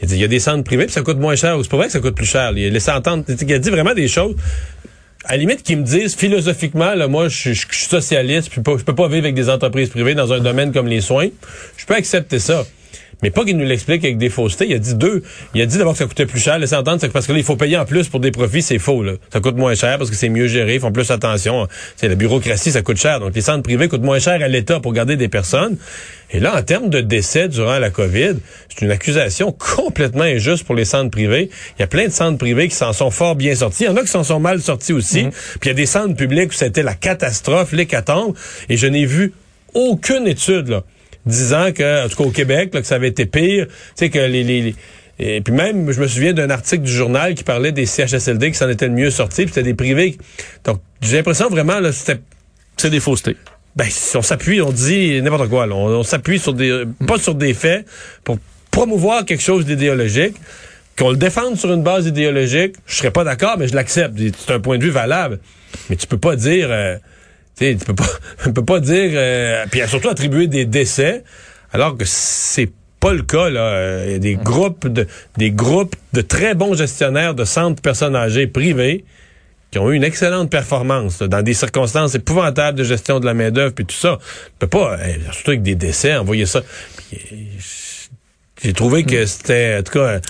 il 0.00 0.04
a 0.04 0.06
dit, 0.08 0.14
il 0.16 0.20
y 0.20 0.24
a 0.24 0.28
des 0.28 0.40
centres 0.40 0.64
privés, 0.64 0.84
puis 0.84 0.92
ça 0.92 1.02
coûte 1.02 1.18
moins 1.18 1.36
cher. 1.36 1.56
C'est 1.62 1.70
pas 1.70 1.76
vrai 1.76 1.86
que 1.86 1.92
ça 1.92 2.00
coûte 2.00 2.14
plus 2.14 2.26
cher. 2.26 2.52
Il 2.56 2.66
a 2.66 2.70
laissé 2.70 2.90
entendre, 2.90 3.24
il 3.28 3.52
a 3.52 3.58
dit 3.58 3.70
vraiment 3.70 3.94
des 3.94 4.08
choses. 4.08 4.34
À 5.26 5.32
la 5.32 5.38
limite, 5.38 5.62
qu'ils 5.62 5.78
me 5.78 5.84
disent 5.84 6.14
philosophiquement, 6.14 6.94
là, 6.94 7.08
moi, 7.08 7.28
je, 7.28 7.36
suis- 7.36 7.54
je 7.54 7.74
suis 7.74 7.86
socialiste, 7.86 8.60
pas, 8.62 8.76
je 8.76 8.84
peux 8.84 8.94
pas 8.94 9.08
vivre 9.08 9.24
avec 9.24 9.34
des 9.34 9.48
entreprises 9.48 9.88
privées 9.88 10.14
dans 10.14 10.32
un 10.34 10.40
domaine 10.40 10.70
comme 10.72 10.86
les 10.86 11.00
soins. 11.00 11.28
Je 11.78 11.86
peux 11.86 11.94
accepter 11.94 12.38
ça. 12.38 12.66
Mais 13.22 13.30
pas 13.30 13.44
qu'il 13.44 13.56
nous 13.56 13.64
l'explique 13.64 14.04
avec 14.04 14.18
des 14.18 14.28
faussetés. 14.28 14.66
Il 14.68 14.74
a 14.74 14.78
dit 14.78 14.94
deux. 14.94 15.22
Il 15.54 15.62
a 15.62 15.66
dit 15.66 15.78
d'abord 15.78 15.92
que 15.92 15.98
ça 15.98 16.06
coûtait 16.06 16.26
plus 16.26 16.40
cher. 16.40 16.58
Laissez 16.58 16.76
entendre, 16.76 17.00
c'est 17.00 17.08
que 17.08 17.12
parce 17.12 17.26
que 17.26 17.32
là, 17.32 17.38
il 17.38 17.44
faut 17.44 17.56
payer 17.56 17.76
en 17.76 17.84
plus 17.84 18.08
pour 18.08 18.20
des 18.20 18.30
profits, 18.30 18.62
c'est 18.62 18.78
faux. 18.78 19.02
Là. 19.02 19.12
Ça 19.32 19.40
coûte 19.40 19.56
moins 19.56 19.74
cher 19.74 19.98
parce 19.98 20.10
que 20.10 20.16
c'est 20.16 20.28
mieux 20.28 20.46
géré, 20.46 20.74
ils 20.74 20.80
font 20.80 20.92
plus 20.92 21.10
attention. 21.10 21.66
C'est 21.96 22.08
la 22.08 22.14
bureaucratie, 22.14 22.72
ça 22.72 22.82
coûte 22.82 22.98
cher. 22.98 23.20
Donc 23.20 23.34
les 23.34 23.40
centres 23.40 23.62
privés 23.62 23.88
coûtent 23.88 24.02
moins 24.02 24.18
cher 24.18 24.42
à 24.42 24.48
l'État 24.48 24.80
pour 24.80 24.92
garder 24.92 25.16
des 25.16 25.28
personnes. 25.28 25.76
Et 26.30 26.40
là, 26.40 26.56
en 26.56 26.62
termes 26.62 26.90
de 26.90 27.00
décès 27.00 27.48
durant 27.48 27.78
la 27.78 27.90
COVID, 27.90 28.34
c'est 28.68 28.84
une 28.84 28.90
accusation 28.90 29.52
complètement 29.52 30.24
injuste 30.24 30.64
pour 30.64 30.74
les 30.74 30.84
centres 30.84 31.10
privés. 31.10 31.50
Il 31.78 31.80
y 31.80 31.84
a 31.84 31.86
plein 31.86 32.06
de 32.06 32.12
centres 32.12 32.38
privés 32.38 32.68
qui 32.68 32.74
s'en 32.74 32.92
sont 32.92 33.10
fort 33.10 33.36
bien 33.36 33.54
sortis. 33.54 33.84
Il 33.84 33.86
y 33.86 33.88
en 33.90 33.96
a 33.96 34.00
qui 34.00 34.08
s'en 34.08 34.24
sont 34.24 34.40
mal 34.40 34.60
sortis 34.60 34.92
aussi. 34.92 35.28
Puis 35.60 35.60
il 35.64 35.68
y 35.68 35.70
a 35.70 35.74
des 35.74 35.86
centres 35.86 36.16
publics 36.16 36.50
où 36.50 36.54
c'était 36.54 36.82
la 36.82 36.94
catastrophe, 36.94 37.72
l'hécatombe. 37.72 38.34
Et 38.68 38.76
je 38.76 38.86
n'ai 38.86 39.04
vu 39.04 39.32
aucune 39.74 40.26
étude 40.26 40.68
là, 40.68 40.82
disant 41.26 41.72
que, 41.72 42.04
en 42.04 42.08
tout 42.08 42.16
cas 42.16 42.24
au 42.24 42.30
Québec, 42.30 42.70
là, 42.74 42.80
que 42.80 42.86
ça 42.86 42.96
avait 42.96 43.08
été 43.08 43.26
pire. 43.26 43.66
Tu 43.68 43.72
sais 43.96 44.10
que 44.10 44.18
les, 44.18 44.42
les, 44.44 44.60
les- 44.62 44.74
et 45.18 45.40
puis 45.42 45.54
même, 45.54 45.92
je 45.92 46.00
me 46.00 46.08
souviens 46.08 46.32
d'un 46.32 46.50
article 46.50 46.82
du 46.82 46.92
journal 46.92 47.34
qui 47.34 47.44
parlait 47.44 47.70
des 47.70 47.86
CHSLD 47.86 48.50
qui 48.50 48.58
s'en 48.58 48.68
étaient 48.68 48.88
le 48.88 48.94
mieux 48.94 49.10
sortis, 49.10 49.42
puis 49.44 49.54
c'était 49.54 49.62
des 49.62 49.74
privés. 49.74 50.18
Donc 50.64 50.80
j'ai 51.00 51.16
l'impression 51.18 51.48
vraiment 51.48 51.78
là, 51.78 51.92
c'était 51.92 52.20
C'est 52.76 52.90
des 52.90 52.98
faussetés. 52.98 53.36
ben, 53.76 53.86
si 53.88 54.16
on 54.16 54.22
s'appuie, 54.22 54.60
on 54.60 54.72
dit 54.72 55.22
n'importe 55.22 55.48
quoi. 55.48 55.66
là. 55.68 55.74
On, 55.76 55.86
on 56.00 56.02
s'appuie 56.02 56.40
sur 56.40 56.52
des, 56.52 56.82
pas 57.06 57.18
sur 57.18 57.36
des 57.36 57.54
faits 57.54 57.86
pour 58.24 58.38
promouvoir 58.72 59.24
quelque 59.24 59.42
chose 59.42 59.64
d'idéologique. 59.64 60.34
Qu'on 60.98 61.10
le 61.10 61.16
défende 61.16 61.56
sur 61.56 61.72
une 61.72 61.82
base 61.84 62.06
idéologique, 62.06 62.74
je 62.86 62.94
serais 62.96 63.10
pas 63.12 63.22
d'accord, 63.24 63.56
mais 63.58 63.66
je 63.68 63.74
l'accepte. 63.74 64.16
C'est 64.38 64.52
un 64.52 64.60
point 64.60 64.78
de 64.78 64.84
vue 64.84 64.90
valable. 64.90 65.38
Mais 65.90 65.96
tu 65.96 66.06
peux 66.08 66.18
pas 66.18 66.34
dire, 66.36 66.68
euh, 66.70 66.96
tu 67.56 67.64
sais, 67.64 67.76
tu 67.76 67.84
peux 67.84 67.94
pas, 67.94 68.08
tu 68.44 68.52
peux 68.52 68.64
pas 68.64 68.80
dire, 68.80 69.10
euh, 69.14 69.64
puis 69.70 69.80
surtout 69.86 70.08
attribuer 70.08 70.46
des 70.46 70.64
décès, 70.64 71.24
alors 71.72 71.96
que 71.96 72.04
c'est 72.04 72.70
pas 73.00 73.12
le 73.12 73.22
cas 73.22 73.50
là. 73.50 74.06
Il 74.06 74.12
y 74.12 74.14
a 74.14 74.18
des 74.18 74.36
groupes 74.36 74.88
de, 74.88 75.06
des 75.36 75.50
groupes 75.50 75.94
de 76.12 76.20
très 76.20 76.54
bons 76.54 76.74
gestionnaires 76.74 77.34
de 77.34 77.44
centres 77.44 77.82
personnes 77.82 78.16
âgées 78.16 78.46
privés 78.46 79.04
qui 79.70 79.78
ont 79.78 79.90
eu 79.90 79.96
une 79.96 80.04
excellente 80.04 80.50
performance 80.50 81.20
là, 81.20 81.26
dans 81.26 81.42
des 81.42 81.52
circonstances 81.52 82.14
épouvantables 82.14 82.78
de 82.78 82.84
gestion 82.84 83.18
de 83.18 83.26
la 83.26 83.34
main 83.34 83.50
d'œuvre 83.50 83.74
puis 83.74 83.84
tout 83.84 83.96
ça. 83.96 84.18
Tu 84.22 84.52
peux 84.60 84.68
pas, 84.68 84.96
euh, 85.00 85.16
surtout 85.32 85.50
avec 85.50 85.62
des 85.62 85.74
décès, 85.74 86.16
envoyer 86.16 86.46
ça. 86.46 86.60
Euh, 87.12 87.16
J'ai 88.62 88.72
trouvé 88.72 89.02
que 89.02 89.26
c'était, 89.26 89.78
en 89.80 89.82
tout 89.82 89.92
cas, 89.98 90.20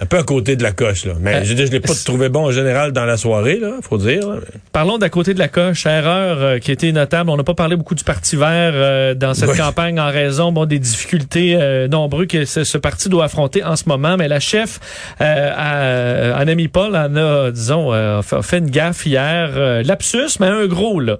un 0.00 0.06
peu 0.06 0.18
à 0.18 0.22
côté 0.22 0.56
de 0.56 0.62
la 0.62 0.72
coche. 0.72 1.04
Là. 1.04 1.14
Mais 1.20 1.34
Euh, 1.36 1.44
je, 1.44 1.56
je 1.56 1.70
l'ai 1.70 1.80
pas 1.80 1.92
trouvé 2.04 2.28
bon 2.28 2.46
en 2.46 2.50
général 2.50 2.92
dans 2.92 3.04
la 3.04 3.16
soirée, 3.16 3.58
là, 3.58 3.72
faut 3.82 3.98
dire. 3.98 4.28
là. 4.28 4.36
Parlons 4.72 4.98
d'à 4.98 5.08
côté 5.08 5.34
de 5.34 5.38
la 5.38 5.48
coche, 5.48 5.86
erreur 5.86 6.38
euh, 6.40 6.58
qui 6.58 6.72
été 6.72 6.90
notable. 6.92 7.30
On 7.30 7.36
n'a 7.36 7.44
pas 7.44 7.54
parlé 7.54 7.76
beaucoup 7.76 7.94
du 7.94 8.04
Parti 8.04 8.36
vert 8.36 8.72
euh, 8.74 9.14
dans 9.14 9.34
cette 9.34 9.50
Oui. 9.50 9.56
campagne 9.58 10.00
en 10.00 10.08
raison 10.10 10.52
bon, 10.52 10.64
des 10.66 10.78
difficultés 10.78 11.56
euh, 11.60 11.88
nombreuses 11.88 12.26
que 12.26 12.44
ce, 12.44 12.64
ce 12.64 12.78
parti 12.78 13.08
doit 13.08 13.24
affronter 13.24 13.62
en 13.64 13.76
ce 13.76 13.84
moment. 13.88 14.16
Mais 14.16 14.28
la 14.28 14.40
chef, 14.40 14.80
euh, 15.20 16.34
Annemie 16.36 16.68
Paul, 16.68 16.94
en 16.96 17.14
a, 17.16 17.50
disons, 17.50 17.92
a 17.92 18.20
fait- 18.22 18.58
une 18.58 18.70
gaffe 18.70 19.06
hier, 19.06 19.50
lapsus, 19.84 20.38
mais 20.40 20.46
un 20.46 20.66
gros, 20.66 21.00
là, 21.00 21.16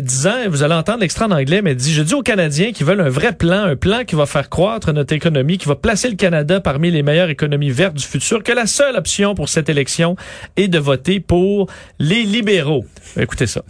disant, 0.00 0.34
vous 0.48 0.62
allez 0.62 0.74
entendre 0.74 1.00
l'extrait 1.00 1.24
en 1.26 1.30
anglais, 1.30 1.62
mais 1.62 1.74
dit, 1.74 1.92
je 1.92 2.02
dis 2.02 2.14
aux 2.14 2.22
Canadiens 2.22 2.72
qui 2.72 2.84
veulent 2.84 3.00
un 3.00 3.08
vrai 3.08 3.32
plan, 3.32 3.64
un 3.64 3.76
plan 3.76 4.04
qui 4.06 4.14
va 4.14 4.26
faire 4.26 4.48
croître 4.48 4.92
notre 4.92 5.14
économie, 5.14 5.58
qui 5.58 5.68
va 5.68 5.74
placer 5.76 6.08
le 6.10 6.16
Canada 6.16 6.60
parmi 6.60 6.90
les 6.90 7.02
meilleures 7.02 7.30
économies 7.30 7.70
vertes 7.70 7.95
du 7.96 8.04
futur, 8.04 8.42
que 8.42 8.52
la 8.52 8.66
seule 8.66 8.96
option 8.96 9.34
pour 9.34 9.48
cette 9.48 9.68
élection 9.68 10.16
est 10.56 10.68
de 10.68 10.78
voter 10.78 11.20
pour 11.20 11.68
les 11.98 12.22
libéraux. 12.22 12.84
Écoutez 13.16 13.46
ça. 13.46 13.62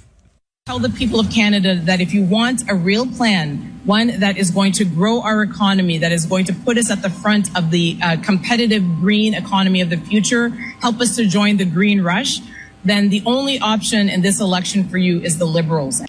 tell 0.67 0.81
the 0.81 0.91
people 0.91 1.21
of 1.21 1.31
Canada 1.31 1.77
that 1.85 2.01
if 2.01 2.13
you 2.13 2.25
want 2.25 2.69
a 2.69 2.75
real 2.75 3.07
plan, 3.07 3.81
one 3.85 4.19
that 4.19 4.37
is 4.37 4.51
going 4.51 4.73
to 4.73 4.85
grow 4.85 5.23
our 5.23 5.43
economy, 5.43 5.97
that 5.97 6.11
is 6.11 6.27
going 6.27 6.45
to 6.45 6.53
put 6.53 6.77
us 6.77 6.91
at 6.91 7.03
the 7.03 7.09
front 7.09 7.57
of 7.57 7.71
the 7.71 7.97
uh, 8.03 8.17
competitive 8.17 8.83
green 8.99 9.33
economy 9.33 9.81
of 9.81 9.91
the 9.91 9.97
future, 9.97 10.49
help 10.81 11.01
us 11.01 11.15
to 11.15 11.25
join 11.25 11.57
the 11.57 11.65
green 11.65 12.03
rush, 12.03 12.41
then 12.85 13.11
the 13.11 13.23
only 13.27 13.61
option 13.61 14.09
in 14.09 14.23
this 14.23 14.41
election 14.41 14.89
for 14.89 14.99
you 14.99 15.21
is 15.21 15.39
the 15.39 15.45
Liberals. 15.45 16.03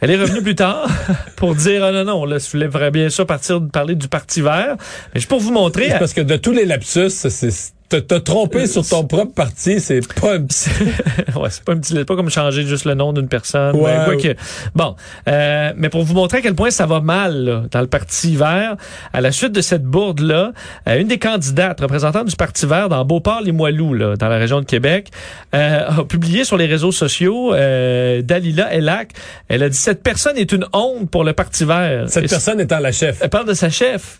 Elle 0.00 0.12
est 0.12 0.16
revenue 0.16 0.42
plus 0.42 0.54
tard 0.54 0.88
pour 1.36 1.54
dire 1.54 1.84
ah 1.84 1.90
non 1.90 2.04
non 2.04 2.24
là 2.24 2.38
je 2.38 2.48
voulais 2.50 2.68
vraiment 2.68 2.92
bien 2.92 3.08
sûr 3.08 3.26
partir 3.26 3.60
de 3.60 3.68
parler 3.68 3.94
du 3.96 4.08
parti 4.08 4.40
vert. 4.40 4.76
Mais 5.12 5.20
juste 5.20 5.28
pour 5.28 5.40
vous 5.40 5.52
montrer 5.52 5.90
parce 5.98 6.12
que 6.12 6.20
de 6.20 6.36
tous 6.36 6.52
les 6.52 6.64
lapsus, 6.64 7.10
ça, 7.10 7.30
c'est 7.30 7.50
te 7.96 8.14
tromper 8.16 8.66
sur 8.66 8.86
ton 8.86 9.04
propre 9.04 9.32
parti, 9.32 9.80
c'est 9.80 10.00
pas... 10.20 10.36
ouais, 10.38 11.48
c'est 11.50 11.64
pas 11.64 11.72
un 11.72 11.78
petit, 11.78 11.94
c'est 11.94 12.04
pas 12.04 12.16
comme 12.16 12.28
changer 12.30 12.64
juste 12.64 12.84
le 12.84 12.94
nom 12.94 13.12
d'une 13.12 13.28
personne. 13.28 13.74
Ouais, 13.76 13.94
quoi 14.04 14.08
ouais. 14.14 14.16
que- 14.18 14.34
bon, 14.74 14.94
euh, 15.28 15.72
mais 15.76 15.88
pour 15.88 16.02
vous 16.04 16.14
montrer 16.14 16.38
à 16.38 16.40
quel 16.42 16.54
point 16.54 16.70
ça 16.70 16.86
va 16.86 17.00
mal 17.00 17.44
là, 17.44 17.62
dans 17.70 17.80
le 17.80 17.86
Parti 17.86 18.36
vert, 18.36 18.76
à 19.12 19.20
la 19.20 19.32
suite 19.32 19.52
de 19.52 19.60
cette 19.62 19.84
bourde 19.84 20.20
là, 20.20 20.52
une 20.86 21.08
des 21.08 21.18
candidates 21.18 21.80
représentante 21.80 22.26
du 22.26 22.36
Parti 22.36 22.66
vert 22.66 22.88
dans 22.88 23.04
Beauport-les-Moilous, 23.04 23.94
là, 23.94 24.16
dans 24.16 24.28
la 24.28 24.36
région 24.36 24.60
de 24.60 24.66
Québec, 24.66 25.08
euh, 25.54 25.88
a 25.88 26.04
publié 26.04 26.44
sur 26.44 26.56
les 26.58 26.66
réseaux 26.66 26.92
sociaux 26.92 27.54
euh, 27.54 28.20
Dalila 28.22 28.72
Elak. 28.74 29.12
Elle 29.48 29.62
a 29.62 29.68
dit 29.68 29.76
cette 29.78 30.02
personne 30.02 30.36
est 30.36 30.52
une 30.52 30.66
honte 30.72 31.10
pour 31.10 31.24
le 31.24 31.32
Parti 31.32 31.64
vert. 31.64 32.04
Cette 32.08 32.24
Et 32.24 32.28
personne 32.28 32.60
étant 32.60 32.78
la 32.80 32.92
chef. 32.92 33.18
elle 33.22 33.30
parle 33.30 33.46
de 33.48 33.54
sa 33.54 33.70
chef. 33.70 34.18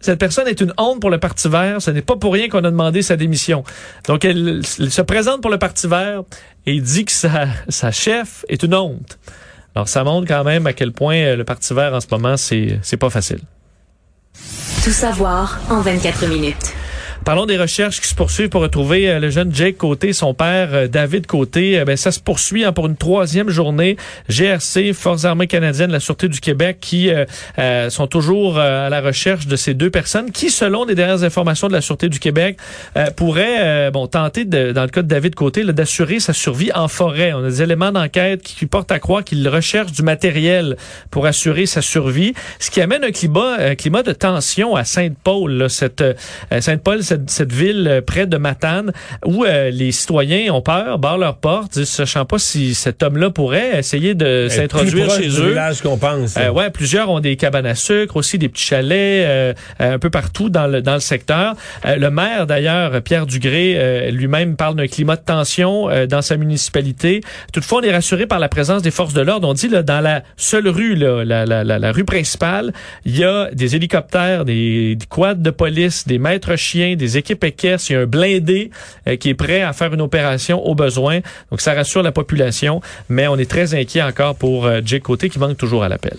Cette 0.00 0.18
personne 0.18 0.48
est 0.48 0.60
une 0.60 0.72
honte 0.78 1.00
pour 1.00 1.10
le 1.10 1.18
Parti 1.18 1.48
vert. 1.48 1.82
Ce 1.82 1.90
n'est 1.90 2.02
pas 2.02 2.16
pour 2.16 2.32
rien 2.32 2.48
qu'on 2.48 2.64
a 2.64 2.70
demandé 2.70 3.02
sa 3.02 3.16
démission. 3.16 3.64
Donc, 4.06 4.24
elle, 4.24 4.64
se 4.64 5.02
présente 5.02 5.42
pour 5.42 5.50
le 5.50 5.58
Parti 5.58 5.86
vert 5.86 6.22
et 6.66 6.80
dit 6.80 7.04
que 7.04 7.12
sa, 7.12 7.46
sa 7.68 7.90
chef 7.90 8.44
est 8.48 8.62
une 8.62 8.74
honte. 8.74 9.18
Alors, 9.74 9.88
ça 9.88 10.02
montre 10.02 10.26
quand 10.26 10.44
même 10.44 10.66
à 10.66 10.72
quel 10.72 10.92
point 10.92 11.16
euh, 11.16 11.36
le 11.36 11.44
Parti 11.44 11.74
vert 11.74 11.94
en 11.94 12.00
ce 12.00 12.06
moment, 12.10 12.36
c'est 12.36 12.96
pas 12.98 13.10
facile. 13.10 13.40
Tout 14.82 14.90
savoir 14.90 15.60
en 15.68 15.80
24 15.80 16.26
minutes. 16.26 16.74
Parlons 17.24 17.44
des 17.44 17.58
recherches 17.58 18.00
qui 18.00 18.08
se 18.08 18.14
poursuivent 18.14 18.48
pour 18.48 18.62
retrouver 18.62 19.10
euh, 19.10 19.20
le 19.20 19.28
jeune 19.28 19.54
Jake 19.54 19.76
Côté, 19.76 20.12
son 20.14 20.32
père 20.32 20.70
euh, 20.72 20.88
David 20.88 21.26
Côté. 21.26 21.78
Euh, 21.78 21.84
ben, 21.84 21.96
ça 21.96 22.12
se 22.12 22.20
poursuit 22.20 22.64
hein, 22.64 22.72
pour 22.72 22.86
une 22.86 22.96
troisième 22.96 23.50
journée. 23.50 23.96
GRC, 24.28 24.92
Forces 24.94 25.26
armées 25.26 25.46
canadiennes, 25.46 25.92
la 25.92 26.00
Sûreté 26.00 26.28
du 26.28 26.40
Québec, 26.40 26.78
qui 26.80 27.10
euh, 27.10 27.90
sont 27.90 28.06
toujours 28.06 28.58
à 28.58 28.88
la 28.88 29.00
recherche 29.00 29.46
de 29.46 29.56
ces 29.56 29.74
deux 29.74 29.90
personnes 29.90 30.30
qui, 30.30 30.50
selon 30.50 30.84
les 30.84 30.94
dernières 30.94 31.22
informations 31.22 31.68
de 31.68 31.72
la 31.72 31.80
Sûreté 31.82 32.08
du 32.08 32.18
Québec, 32.18 32.56
euh, 32.96 33.10
pourraient 33.10 33.90
bon, 33.90 34.06
tenter, 34.06 34.44
de, 34.44 34.72
dans 34.72 34.82
le 34.82 34.88
cas 34.88 35.02
de 35.02 35.08
David 35.08 35.34
Côté, 35.34 35.64
d'assurer 35.64 36.20
sa 36.20 36.32
survie 36.32 36.70
en 36.74 36.88
forêt. 36.88 37.32
On 37.32 37.44
a 37.44 37.48
des 37.48 37.62
éléments 37.62 37.92
d'enquête 37.92 38.42
qui, 38.42 38.66
portent 38.66 38.92
à 38.92 38.98
croire 38.98 39.24
qu'il 39.24 39.46
recherche 39.48 39.92
du 39.92 40.02
matériel 40.02 40.76
pour 41.10 41.26
assurer 41.26 41.66
sa 41.66 41.82
survie, 41.82 42.34
ce 42.58 42.70
qui 42.70 42.80
amène 42.80 43.04
un 43.04 43.10
climat, 43.10 43.56
un 43.58 43.74
climat 43.74 44.02
de 44.02 44.12
tension 44.12 44.76
à 44.76 44.84
Sainte-Paul, 44.84 45.68
cette 45.68 46.04
Sainte-Paul, 46.60 47.02
cette, 47.10 47.28
cette 47.30 47.52
ville 47.52 47.88
euh, 47.88 48.00
près 48.00 48.26
de 48.26 48.36
Matane, 48.36 48.92
où 49.24 49.44
euh, 49.44 49.70
les 49.70 49.90
citoyens 49.90 50.52
ont 50.54 50.62
peur, 50.62 50.98
barrent 50.98 51.18
leurs 51.18 51.38
portes, 51.38 51.72
disent, 51.72 51.88
sachant 51.88 52.24
pas 52.24 52.38
si 52.38 52.74
cet 52.74 53.02
homme-là 53.02 53.30
pourrait 53.30 53.78
essayer 53.80 54.14
de 54.14 54.46
s'introduire 54.48 55.10
chez 55.10 55.28
eux. 55.40 55.56
qu'on 55.82 55.98
pense. 55.98 56.36
Euh, 56.36 56.50
ouais, 56.50 56.70
plusieurs 56.70 57.10
ont 57.10 57.18
des 57.20 57.34
cabanes 57.36 57.66
à 57.66 57.74
sucre, 57.74 58.16
aussi 58.16 58.38
des 58.38 58.48
petits 58.48 58.62
chalets 58.64 59.26
euh, 59.26 59.54
euh, 59.80 59.94
un 59.94 59.98
peu 59.98 60.10
partout 60.10 60.50
dans 60.50 60.66
le 60.68 60.82
dans 60.82 60.94
le 60.94 61.00
secteur. 61.00 61.54
Euh, 61.84 61.96
le 61.96 62.10
maire 62.10 62.46
d'ailleurs, 62.46 63.02
Pierre 63.02 63.26
Dugré, 63.26 64.10
lui-même 64.12 64.54
parle 64.56 64.76
d'un 64.76 64.86
climat 64.86 65.16
de 65.16 65.22
tension 65.24 65.88
dans 66.08 66.22
sa 66.22 66.36
municipalité. 66.36 67.22
Toutefois, 67.52 67.80
on 67.80 67.82
est 67.82 67.92
rassuré 67.92 68.26
par 68.26 68.38
la 68.38 68.48
présence 68.48 68.82
des 68.82 68.90
forces 68.92 69.14
de 69.14 69.20
l'ordre. 69.20 69.48
On 69.48 69.54
dit 69.54 69.68
là 69.68 69.82
dans 69.82 70.00
la 70.00 70.22
seule 70.36 70.68
rue, 70.68 70.94
là, 70.94 71.24
la, 71.24 71.44
la, 71.44 71.64
la, 71.64 71.78
la 71.78 71.92
rue 71.92 72.04
principale, 72.04 72.72
il 73.04 73.16
y 73.18 73.24
a 73.24 73.50
des 73.52 73.74
hélicoptères, 73.76 74.44
des, 74.44 74.94
des 74.94 75.06
quads 75.06 75.34
de 75.34 75.50
police, 75.50 76.06
des 76.06 76.18
maîtres 76.18 76.56
chiens, 76.56 76.94
des 77.00 77.18
équipes 77.18 77.42
équestres, 77.44 77.90
il 77.90 77.94
y 77.94 77.96
a 77.96 78.00
un 78.00 78.06
blindé 78.06 78.70
euh, 79.08 79.16
qui 79.16 79.30
est 79.30 79.34
prêt 79.34 79.62
à 79.62 79.72
faire 79.72 79.92
une 79.92 80.00
opération 80.00 80.64
au 80.64 80.74
besoin. 80.74 81.20
Donc 81.50 81.60
ça 81.60 81.74
rassure 81.74 82.02
la 82.02 82.12
population, 82.12 82.80
mais 83.08 83.26
on 83.26 83.36
est 83.36 83.50
très 83.50 83.74
inquiet 83.74 84.02
encore 84.02 84.36
pour 84.36 84.66
euh, 84.66 84.80
Jake 84.84 85.02
Côté 85.02 85.28
qui 85.28 85.38
manque 85.38 85.56
toujours 85.56 85.82
à 85.82 85.88
l'appel. 85.88 86.16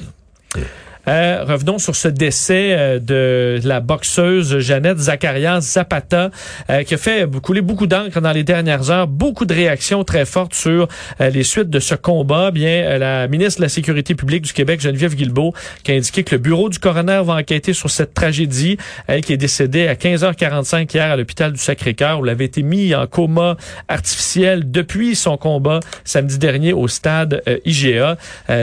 Euh, 1.08 1.44
revenons 1.48 1.80
sur 1.80 1.96
ce 1.96 2.08
décès 2.08 2.76
euh, 2.78 3.00
de 3.00 3.60
la 3.68 3.80
boxeuse 3.80 4.60
Jeannette 4.60 5.00
Zacharias 5.00 5.62
Zapata, 5.62 6.30
euh, 6.70 6.84
qui 6.84 6.94
a 6.94 6.98
fait 6.98 7.28
couler 7.42 7.62
beaucoup 7.62 7.88
d'encre 7.88 8.22
dans 8.22 8.32
les 8.32 8.44
dernières 8.44 8.92
heures, 8.92 9.08
beaucoup 9.08 9.46
de 9.46 9.54
réactions 9.54 10.04
très 10.04 10.26
fortes 10.26 10.54
sur 10.54 10.88
les 11.20 11.44
suites 11.44 11.70
de 11.70 11.80
ce 11.80 11.96
combat. 11.96 12.52
Bien, 12.52 12.98
la 12.98 13.28
ministre 13.28 13.60
de 13.60 13.66
la 13.66 13.70
Sécurité 13.70 14.16
publique 14.16 14.44
du 14.44 14.54
Québec, 14.54 14.82
Geneviève 14.82 15.16
Guilbeault, 15.16 15.54
qui 15.84 15.92
a 15.92 15.96
indiqué 15.96 16.24
que 16.24 16.36
le 16.36 16.40
bureau 16.40 16.70
du 16.70 16.80
coroner 16.80 17.22
va 17.24 17.36
enquêter 17.36 17.74
sur 17.74 17.90
cette 17.90 18.14
tragédie. 18.14 18.78
Elle 19.08 19.22
qui 19.22 19.34
est 19.34 19.38
décédée 19.38 19.88
à 19.88 19.96
15h45 19.96 20.94
hier 20.94 21.12
à 21.12 21.16
l'hôpital 21.16 21.52
du 21.52 21.60
Sacré-Cœur, 21.60 22.20
où 22.20 22.26
elle 22.26 22.32
avait 22.32 22.46
été 22.46 22.62
mise 22.62 22.94
en 22.94 23.08
coma 23.08 23.58
artificiel 23.88 24.70
depuis 24.70 25.16
son 25.16 25.38
combat 25.38 25.80
samedi 26.04 26.38
dernier 26.38 26.74
au 26.74 26.88
stade 26.88 27.44
IGA. 27.66 28.18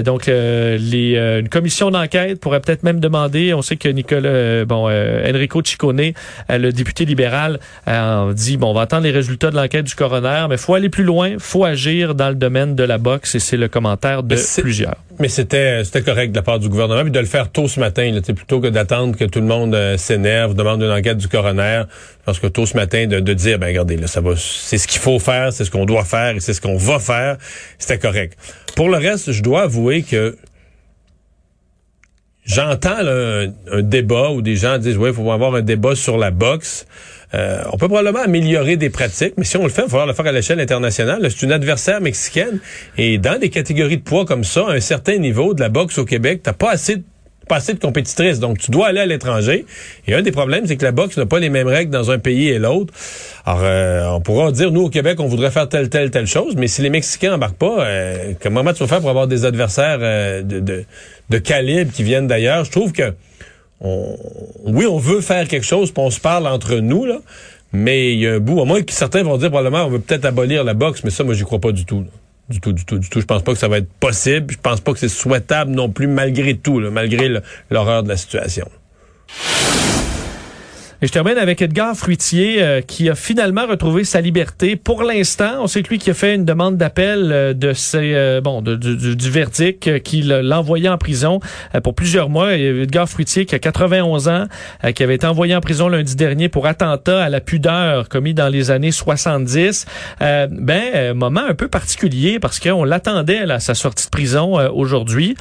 Donc, 0.05 0.29
une 0.29 1.49
commission 1.49 1.91
d'enquête 1.91 2.28
pourrait 2.37 2.61
peut-être 2.61 2.83
même 2.83 3.01
demander, 3.01 3.55
on 3.55 3.63
sait 3.63 3.77
que 3.77 3.89
Nicolas, 3.89 4.29
euh, 4.29 4.65
bon, 4.65 4.89
euh, 4.89 5.29
Enrico 5.29 5.63
Ciccone, 5.65 6.01
euh, 6.01 6.59
le 6.59 6.73
député 6.73 7.05
libéral, 7.05 7.61
euh, 7.87 8.33
dit, 8.33 8.57
bon, 8.57 8.71
on 8.71 8.75
va 8.75 8.83
attendre 8.83 9.05
les 9.05 9.11
résultats 9.11 9.51
de 9.51 9.57
l'enquête 9.57 9.85
du 9.85 9.95
coroner, 9.95 10.47
mais 10.49 10.57
faut 10.57 10.75
aller 10.75 10.89
plus 10.89 11.05
loin, 11.05 11.37
faut 11.39 11.65
agir 11.65 12.15
dans 12.15 12.29
le 12.29 12.35
domaine 12.35 12.75
de 12.75 12.85
la 12.85 12.99
boxe, 12.99 13.35
et 13.35 13.39
c'est 13.41 13.57
le 13.57 13.69
commentaire 13.69 14.23
de 14.23 14.35
Mais 14.35 14.63
plusieurs. 14.63 14.97
Mais 15.21 15.29
c'était 15.29 15.83
c'était 15.83 16.03
correct 16.03 16.31
de 16.31 16.37
la 16.37 16.43
part 16.43 16.61
du 16.61 16.69
gouvernement, 16.69 17.03
puis 17.03 17.11
de 17.11 17.19
le 17.19 17.27
faire 17.27 17.51
tôt 17.51 17.67
ce 17.67 17.81
matin, 17.81 18.11
là, 18.13 18.21
plutôt 18.21 18.61
que 18.61 18.69
d'attendre 18.69 19.17
que 19.17 19.25
tout 19.25 19.41
le 19.41 19.47
monde 19.47 19.75
euh, 19.75 19.97
s'énerve, 19.97 20.55
demande 20.55 20.83
une 20.83 20.93
enquête 20.93 21.19
du 21.19 21.29
coroner. 21.29 21.83
Parce 22.25 22.39
que 22.39 22.47
tôt 22.47 22.67
ce 22.67 22.77
matin, 22.77 23.07
de, 23.07 23.21
de 23.21 23.33
dire, 23.33 23.59
ben 23.59 23.69
regardez, 23.69 23.97
là, 23.97 24.07
ça 24.07 24.21
va, 24.21 24.35
c'est 24.37 24.77
ce 24.77 24.87
qu'il 24.87 25.01
faut 25.01 25.19
faire, 25.19 25.51
c'est 25.53 25.65
ce 25.65 25.71
qu'on 25.71 25.87
doit 25.87 26.05
faire, 26.05 26.37
et 26.37 26.41
c'est 26.41 26.53
ce 26.53 26.61
qu'on 26.61 26.77
va 26.77 26.99
faire, 26.99 27.39
c'était 27.79 27.99
correct. 27.99 28.39
Pour 28.77 28.91
le 28.91 28.99
reste, 28.99 29.33
je 29.33 29.43
dois 29.43 29.63
avouer 29.63 30.03
que 30.03 30.37
j'entends 32.49 32.99
un, 32.99 33.47
un 33.71 33.83
débat 33.83 34.31
où 34.31 34.43
des 34.43 34.57
gens 34.57 34.79
disent, 34.79 34.97
oui, 34.97 35.11
il 35.11 35.15
faut 35.15 35.31
avoir 35.31 35.55
un 35.55 35.63
débat 35.63 35.95
sur 35.95 36.19
la 36.19 36.33
boxe. 36.33 36.87
Euh, 37.35 37.63
on 37.73 37.77
peut 37.77 37.89
probablement 37.89 38.25
améliorer 38.25 38.77
des 38.77 38.91
pratiques, 38.91 39.35
mais 39.37 39.45
si 39.45 39.57
on 39.59 39.65
le 39.65 39.69
fait, 39.69 39.83
il 39.83 39.85
va 39.85 39.91
falloir 39.91 40.07
le 40.07 40.15
faire 40.15 40.27
à 40.27 40.33
l'échelle 40.33 40.61
internationale. 40.61 41.27
C'est 41.31 41.45
une 41.45 41.53
adversaire 41.53 42.01
mexicaine. 42.01 42.59
Et 42.97 43.19
dans 43.19 43.39
des 43.39 43.51
catégories 43.51 43.99
de 43.99 44.03
poids 44.03 44.25
comme 44.25 44.45
ça, 44.45 44.67
à 44.69 44.73
un 44.73 44.81
certain 44.81 45.19
niveau 45.19 45.53
de 45.53 45.61
la 45.61 45.69
boxe 45.69 45.99
au 45.99 46.05
Québec, 46.05 46.41
t'as 46.43 46.55
pas 46.55 46.71
assez 46.71 46.97
de 46.97 47.03
pas 47.49 47.57
assez 47.57 47.75
de 47.75 47.81
compétitrices. 47.81 48.39
Donc, 48.39 48.59
tu 48.59 48.71
dois 48.71 48.89
aller 48.89 49.01
à 49.01 49.07
l'étranger. 49.07 49.65
Et 50.07 50.15
un 50.15 50.23
des 50.23 50.31
problèmes, 50.31 50.67
c'est 50.67 50.77
que 50.77 50.85
la 50.85 50.93
boxe 50.93 51.17
n'a 51.17 51.27
pas 51.27 51.41
les 51.41 51.49
mêmes 51.49 51.67
règles 51.67 51.91
dans 51.91 52.11
un 52.11 52.19
pays 52.19 52.49
et 52.49 52.59
l'autre. 52.59 52.93
Alors, 53.45 53.63
euh, 53.65 54.07
on 54.11 54.21
pourra 54.21 54.53
dire, 54.53 54.71
nous, 54.71 54.83
au 54.83 54.91
Québec, 54.91 55.19
on 55.19 55.27
voudrait 55.27 55.51
faire 55.51 55.69
telle, 55.69 55.89
telle, 55.89 56.11
telle 56.11 56.27
chose, 56.27 56.55
mais 56.57 56.69
si 56.69 56.83
les 56.83 56.91
Mexicains 56.91 57.35
embarquent 57.35 57.57
pas, 57.57 57.81
euh, 57.81 58.35
comment 58.41 58.63
tu 58.73 58.81
vas 58.81 58.87
faire 58.87 59.01
pour 59.01 59.11
avoir 59.11 59.27
des 59.27 59.45
adversaires 59.45 59.99
euh, 60.03 60.43
de, 60.43 60.61
de, 60.61 60.85
de 61.31 61.39
calibre 61.39 61.93
qui 61.93 62.03
viennent 62.03 62.27
d'ailleurs? 62.27 62.65
Je 62.65 62.71
trouve 62.71 62.93
que 62.93 63.15
on, 63.81 64.17
oui, 64.65 64.87
on 64.87 64.99
veut 64.99 65.21
faire 65.21 65.47
quelque 65.47 65.67
chose, 65.67 65.93
puis 65.93 66.03
on 66.03 66.11
se 66.11 66.21
parle 66.21 66.47
entre 66.47 66.77
nous, 66.77 67.05
là, 67.05 67.19
mais 67.73 68.13
il 68.13 68.19
y 68.21 68.27
a 68.27 68.35
un 68.35 68.41
bout, 68.41 68.61
à 68.61 68.65
moins 68.65 68.83
que 68.83 68.93
certains 68.93 69.23
vont 69.23 69.37
dire 69.37 69.51
probablement 69.51 69.85
on 69.85 69.91
veut 69.91 70.01
peut-être 70.01 70.25
abolir 70.25 70.65
la 70.65 70.75
boxe, 70.75 71.05
mais 71.05 71.11
ça, 71.11 71.25
moi, 71.25 71.35
j'y 71.35 71.45
crois 71.45 71.61
pas 71.61 71.73
du 71.73 71.85
tout. 71.85 72.01
là. 72.01 72.09
Du 72.49 72.61
tout, 72.61 72.73
du 72.73 72.87
tout, 72.87 72.99
du 72.99 73.11
tout. 73.11 73.21
Je 73.21 73.27
pense 73.27 73.43
pas 73.43 73.53
que 73.53 73.59
ça 73.59 73.69
va 73.69 73.77
être 73.77 73.93
possible. 74.01 74.55
Je 74.55 74.57
pense 74.57 74.81
pas 74.81 74.95
que 74.95 74.99
c'est 74.99 75.11
souhaitable 75.11 75.71
non 75.71 75.91
plus, 75.91 76.07
malgré 76.07 76.57
tout, 76.57 76.81
là, 76.81 76.91
malgré 76.91 77.31
l'horreur 77.71 78.03
de 78.03 78.09
la 78.09 78.17
situation. 78.17 78.67
Et 81.01 81.07
je 81.07 81.13
termine 81.13 81.39
avec 81.39 81.63
Edgar 81.63 81.95
Fruitier 81.95 82.61
euh, 82.61 82.81
qui 82.81 83.09
a 83.09 83.15
finalement 83.15 83.69
retrouvé 83.69 84.03
sa 84.03 84.21
liberté. 84.21 84.75
Pour 84.75 85.05
l'instant, 85.05 85.59
on 85.61 85.69
sait 85.69 85.85
que 85.85 85.91
lui 85.91 85.99
qui 85.99 86.11
a 86.11 86.15
fait 86.15 86.35
une 86.35 86.45
demande 86.45 86.77
d'appel 86.77 87.31
euh, 87.31 87.53
de 87.55 87.73
ses 87.73 88.15
euh, 88.15 88.41
bon 88.41 88.63
du- 88.63 88.77
du, 89.15 89.31
verdict 89.31 89.87
euh, 89.87 90.01
qui 90.01 90.29
envoyé 90.53 90.89
en 90.89 90.99
prison 90.99 91.39
euh, 91.77 91.81
pour 91.81 91.95
plusieurs 91.95 92.31
mois. 92.31 92.55
Edgar 92.57 93.09
Fruitier 93.09 93.47
qui 93.47 93.55
a 93.55 93.61
91 93.61 94.27
ans, 94.27 94.47
euh, 94.83 94.91
qui 94.91 95.05
avait 95.05 95.15
été 95.15 95.27
envoyé 95.29 95.55
en 95.55 95.61
prison 95.61 95.87
lundi 95.87 96.17
dernier 96.17 96.49
pour 96.49 96.67
attentat 96.67 97.23
à 97.23 97.29
la 97.29 97.41
pudeur 97.41 98.09
commis 98.09 98.35
dans 98.35 98.49
les 98.49 98.73
années 98.73 98.91
70. 98.91 99.87
Euh, 100.21 100.49
ben 100.51 101.15
moment 101.15 101.45
un 101.49 101.55
peu 101.55 101.69
particulier 101.69 102.41
parce 102.41 102.59
qu'on 102.59 102.83
l'attendait 102.83 103.49
à 103.49 103.61
sa 103.61 103.75
sortie 103.75 104.07
de 104.07 104.11
prison 104.11 104.55
aujourd'hui 104.75 105.37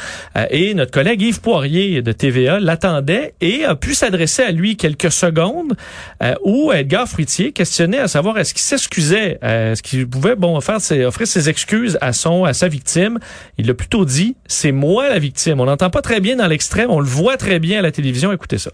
et 0.52 0.74
notre 0.76 0.91
collègue 0.91 1.22
Yves 1.24 1.41
Poirier 1.41 2.02
de 2.04 2.12
TVA 2.12 2.60
l'attendait 2.60 3.34
et 3.41 3.63
a 3.65 3.74
pu 3.76 3.96
s'adresser 3.96 4.43
à 4.43 4.52
lui 4.52 4.78
quelques 4.78 5.12
secondes 5.12 5.47
euh, 6.24 6.36
où 6.44 6.72
Edgar 6.72 7.08
Fruitier 7.08 7.52
questionnait 7.52 8.00
à 8.00 8.08
savoir 8.08 8.38
est-ce 8.38 8.54
qu'il 8.54 8.62
s'excusait, 8.64 9.40
euh, 9.44 9.72
est-ce 9.74 9.84
qu'il 9.84 10.08
pouvait 10.08 10.36
bon 10.36 10.60
faire 10.62 10.82
ses, 10.82 11.06
offrir 11.06 11.28
ses 11.28 11.50
excuses 11.50 11.98
à 12.02 12.14
son 12.14 12.44
à 12.46 12.54
sa 12.54 12.68
victime. 12.68 13.20
Il 13.58 13.70
a 13.70 13.74
plutôt 13.74 14.06
dit 14.06 14.36
c'est 14.48 14.72
moi 14.72 15.10
la 15.10 15.20
victime. 15.20 15.60
On 15.60 15.66
n'entend 15.66 15.90
pas 15.90 16.02
très 16.02 16.20
bien 16.20 16.36
dans 16.38 16.48
l'extrême, 16.48 16.90
on 16.90 17.00
le 17.00 17.08
voit 17.08 17.38
très 17.38 17.60
bien 17.60 17.80
à 17.80 17.82
la 17.82 17.92
télévision. 17.92 18.32
Écoutez 18.32 18.58
ça. 18.58 18.72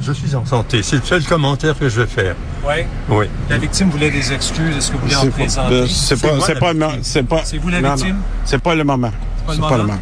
Je 0.00 0.12
suis 0.12 0.34
en 0.34 0.44
santé. 0.46 0.82
C'est 0.82 0.96
le 0.96 1.02
seul 1.02 1.22
commentaire 1.24 1.78
que 1.78 1.88
je 1.88 2.00
vais 2.00 2.06
faire. 2.06 2.34
Oui. 2.66 2.84
Oui. 3.10 3.26
La 3.50 3.58
victime 3.58 3.90
voulait 3.90 4.10
des 4.10 4.32
excuses. 4.32 4.76
Est-ce 4.76 4.90
que 4.90 4.96
vous 4.96 5.02
voulez 5.02 5.14
en 5.16 5.28
présenter? 5.30 5.70
ben, 5.82 5.86
c'est 5.86 6.20
pas- 6.20 6.40
c'est 6.40 6.58
pas 6.58 6.72
le 6.72 6.78
victime. 6.78 6.78
moment. 6.78 6.92
C'est 7.02 7.22
pas- 7.22 7.42
C'est 7.44 7.58
vous 7.58 7.68
la 7.68 7.80
non, 7.80 7.88
non. 7.90 7.94
victime? 7.96 8.16
C'est 8.44 8.62
pas 8.62 8.74
le 8.74 8.84
moment. 8.84 9.12
C'est 9.48 9.60
pas 9.60 9.76
le 9.76 9.82
moment. 9.84 10.00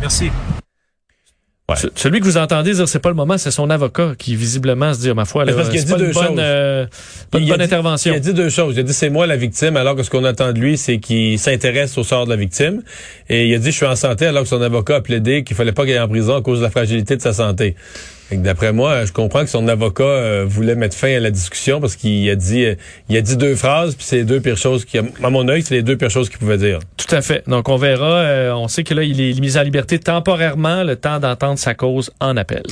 Merci. 0.00 0.30
Ce- 1.74 1.88
Celui 1.96 2.20
que 2.20 2.24
vous 2.24 2.36
entendez 2.36 2.74
dire 2.74 2.88
c'est 2.88 3.00
pas 3.00 3.08
le 3.08 3.16
moment, 3.16 3.36
c'est 3.38 3.50
son 3.50 3.70
avocat 3.70 4.12
qui 4.16 4.36
visiblement 4.36 4.94
se 4.94 5.00
dit 5.00 5.12
ma 5.12 5.24
foi 5.24 5.44
là, 5.44 5.52
c'est 5.64 5.84
pas 5.88 5.96
une 5.98 6.06
deux 6.06 6.12
bonne, 6.12 6.26
choses. 6.28 6.36
euh, 6.38 6.86
pas 7.32 7.38
une 7.38 7.44
Il 7.44 7.50
a 7.50 7.56
bonne 7.56 7.66
dit- 7.66 7.72
intervention. 7.74 8.12
Il 8.12 8.16
a 8.16 8.20
dit 8.20 8.34
deux 8.34 8.48
choses. 8.50 8.74
Il 8.76 8.80
a 8.80 8.82
dit 8.84 8.92
c'est 8.94 9.10
moi 9.10 9.26
la 9.26 9.36
victime, 9.36 9.76
alors 9.76 9.96
que 9.96 10.04
ce 10.04 10.10
qu'on 10.10 10.22
attend 10.24 10.52
de 10.52 10.60
lui, 10.60 10.78
c'est 10.78 10.98
qu'il 10.98 11.36
s'intéresse 11.40 11.98
au 11.98 12.04
sort 12.04 12.24
de 12.26 12.30
la 12.30 12.36
victime. 12.36 12.82
Et 13.28 13.48
il 13.48 13.54
a 13.54 13.58
dit 13.58 13.72
je 13.72 13.76
suis 13.78 13.86
en 13.86 13.96
santé, 13.96 14.26
alors 14.26 14.44
que 14.44 14.48
son 14.48 14.62
avocat 14.62 14.96
a 14.96 15.00
plaidé 15.00 15.42
qu'il 15.42 15.56
fallait 15.56 15.72
pas 15.72 15.84
qu'il 15.84 15.94
aille 15.94 15.98
en 16.00 16.08
prison 16.08 16.36
à 16.36 16.40
cause 16.42 16.58
de 16.60 16.64
la 16.64 16.70
fragilité 16.70 17.16
de 17.16 17.22
sa 17.22 17.32
santé. 17.32 17.74
D'après 18.32 18.72
moi, 18.72 19.04
je 19.04 19.12
comprends 19.12 19.44
que 19.44 19.50
son 19.50 19.68
avocat 19.68 20.02
euh, 20.02 20.44
voulait 20.46 20.74
mettre 20.74 20.96
fin 20.96 21.14
à 21.16 21.20
la 21.20 21.30
discussion 21.30 21.80
parce 21.80 21.94
qu'il 21.94 22.28
a 22.28 22.34
dit 22.34 22.64
euh, 22.64 22.74
il 23.08 23.16
a 23.16 23.20
dit 23.20 23.36
deux 23.36 23.54
phrases 23.54 23.94
puis 23.94 24.04
c'est 24.04 24.16
les 24.16 24.24
deux 24.24 24.40
pires 24.40 24.56
choses 24.56 24.84
qui 24.84 24.98
à 24.98 25.30
mon 25.30 25.48
œil, 25.48 25.62
c'est 25.62 25.74
les 25.74 25.82
deux 25.82 25.96
pires 25.96 26.10
choses 26.10 26.28
qu'il 26.28 26.38
pouvait 26.38 26.58
dire. 26.58 26.80
Tout 26.96 27.14
à 27.14 27.22
fait. 27.22 27.48
Donc, 27.48 27.68
on 27.68 27.76
verra. 27.76 28.18
Euh, 28.18 28.52
on 28.52 28.66
sait 28.68 28.82
que 28.82 28.94
là, 28.94 29.04
il 29.04 29.20
est 29.20 29.38
mis 29.40 29.56
en 29.56 29.62
liberté 29.62 29.98
temporairement, 29.98 30.82
le 30.82 30.96
temps 30.96 31.20
d'entendre 31.20 31.58
sa 31.58 31.74
cause 31.74 32.10
en 32.20 32.36
appel. 32.36 32.64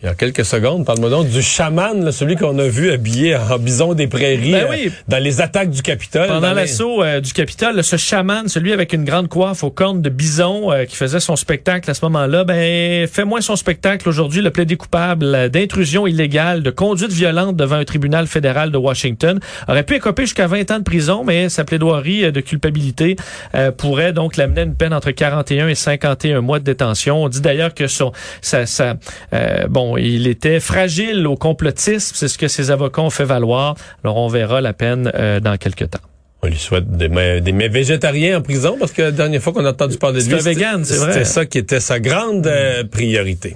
Il 0.00 0.06
y 0.06 0.08
a 0.08 0.14
quelques 0.14 0.44
secondes, 0.44 0.86
parle-moi 0.86 1.10
donc 1.10 1.28
du 1.28 1.42
chaman, 1.42 2.04
là, 2.04 2.12
celui 2.12 2.36
qu'on 2.36 2.56
a 2.60 2.68
vu 2.68 2.92
habillé 2.92 3.34
en 3.34 3.58
bison 3.58 3.94
des 3.94 4.06
prairies 4.06 4.52
Ben 4.52 4.66
euh, 4.66 4.70
oui. 4.70 4.92
dans 5.08 5.18
les 5.18 5.40
attaques 5.40 5.70
du 5.70 5.82
Capitole. 5.82 6.28
Pendant 6.28 6.50
les- 6.50 6.54
l'assaut 6.54 7.02
euh, 7.02 7.20
du 7.20 7.32
Capitole, 7.32 7.82
ce 7.82 7.96
chaman, 7.96 8.46
celui 8.46 8.72
avec 8.72 8.92
une 8.92 9.02
grande 9.04 9.26
coiffe 9.26 9.64
aux 9.64 9.72
cornes 9.72 10.00
de 10.00 10.08
bison 10.08 10.70
euh, 10.70 10.84
qui 10.84 10.94
faisait 10.94 11.18
son 11.18 11.34
spectacle 11.34 11.90
à 11.90 11.94
ce 11.94 12.04
moment-là, 12.04 12.44
ben 12.44 13.08
fait 13.08 13.24
moins 13.24 13.40
son 13.40 13.56
spectacle 13.56 14.08
aujourd'hui, 14.08 14.40
le 14.40 14.50
plaidé 14.52 14.76
coupable 14.76 15.50
d'intrusion 15.50 16.06
illégale, 16.06 16.62
de 16.62 16.70
conduite 16.70 17.10
violente 17.10 17.56
devant 17.56 17.74
un 17.74 17.84
tribunal 17.84 18.28
fédéral 18.28 18.70
de 18.70 18.78
Washington. 18.78 19.40
Aurait 19.66 19.82
pu 19.82 19.96
écoper 19.96 20.22
jusqu'à 20.22 20.46
20 20.46 20.70
ans 20.70 20.78
de 20.78 20.84
prison, 20.84 21.24
mais 21.26 21.48
sa 21.48 21.64
plaidoirie 21.64 22.26
euh, 22.26 22.30
de 22.30 22.40
culpabilité 22.40 23.16
euh, 23.56 23.72
pourrait 23.72 24.12
donc 24.12 24.36
l'amener 24.36 24.60
à 24.60 24.64
une 24.64 24.76
peine 24.76 24.94
entre 24.94 25.10
41 25.10 25.66
et 25.66 25.74
51 25.74 26.40
mois 26.40 26.60
de 26.60 26.64
détention. 26.64 27.24
On 27.24 27.28
dit 27.28 27.40
d'ailleurs 27.40 27.74
que 27.74 27.88
son, 27.88 28.12
ça, 28.42 28.64
ça, 28.64 28.94
euh, 29.32 29.66
bon, 29.88 29.96
il 29.96 30.26
était 30.26 30.60
fragile 30.60 31.26
au 31.26 31.36
complotisme, 31.36 32.14
c'est 32.14 32.28
ce 32.28 32.38
que 32.38 32.48
ses 32.48 32.70
avocats 32.70 33.02
ont 33.02 33.10
fait 33.10 33.24
valoir. 33.24 33.74
Alors 34.04 34.16
on 34.16 34.28
verra 34.28 34.60
la 34.60 34.72
peine 34.72 35.10
euh, 35.14 35.40
dans 35.40 35.56
quelques 35.56 35.90
temps. 35.90 35.98
On 36.42 36.46
lui 36.46 36.58
souhaite 36.58 36.88
des, 36.90 37.08
mais 37.08 37.68
végétariens 37.68 38.38
en 38.38 38.42
prison 38.42 38.76
parce 38.78 38.92
que 38.92 39.02
la 39.02 39.10
dernière 39.10 39.42
fois 39.42 39.52
qu'on 39.52 39.64
a 39.64 39.70
entendu 39.70 39.98
parler 39.98 40.22
de 40.22 40.32
lui. 40.32 40.84
C'était 40.84 41.24
ça 41.24 41.46
qui 41.46 41.58
était 41.58 41.80
sa 41.80 41.98
grande 41.98 42.46
euh, 42.46 42.84
priorité. 42.84 43.54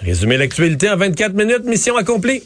Résumer 0.00 0.38
l'actualité 0.38 0.88
en 0.88 0.96
24 0.96 1.34
minutes, 1.34 1.64
mission 1.64 1.96
accomplie. 1.96 2.42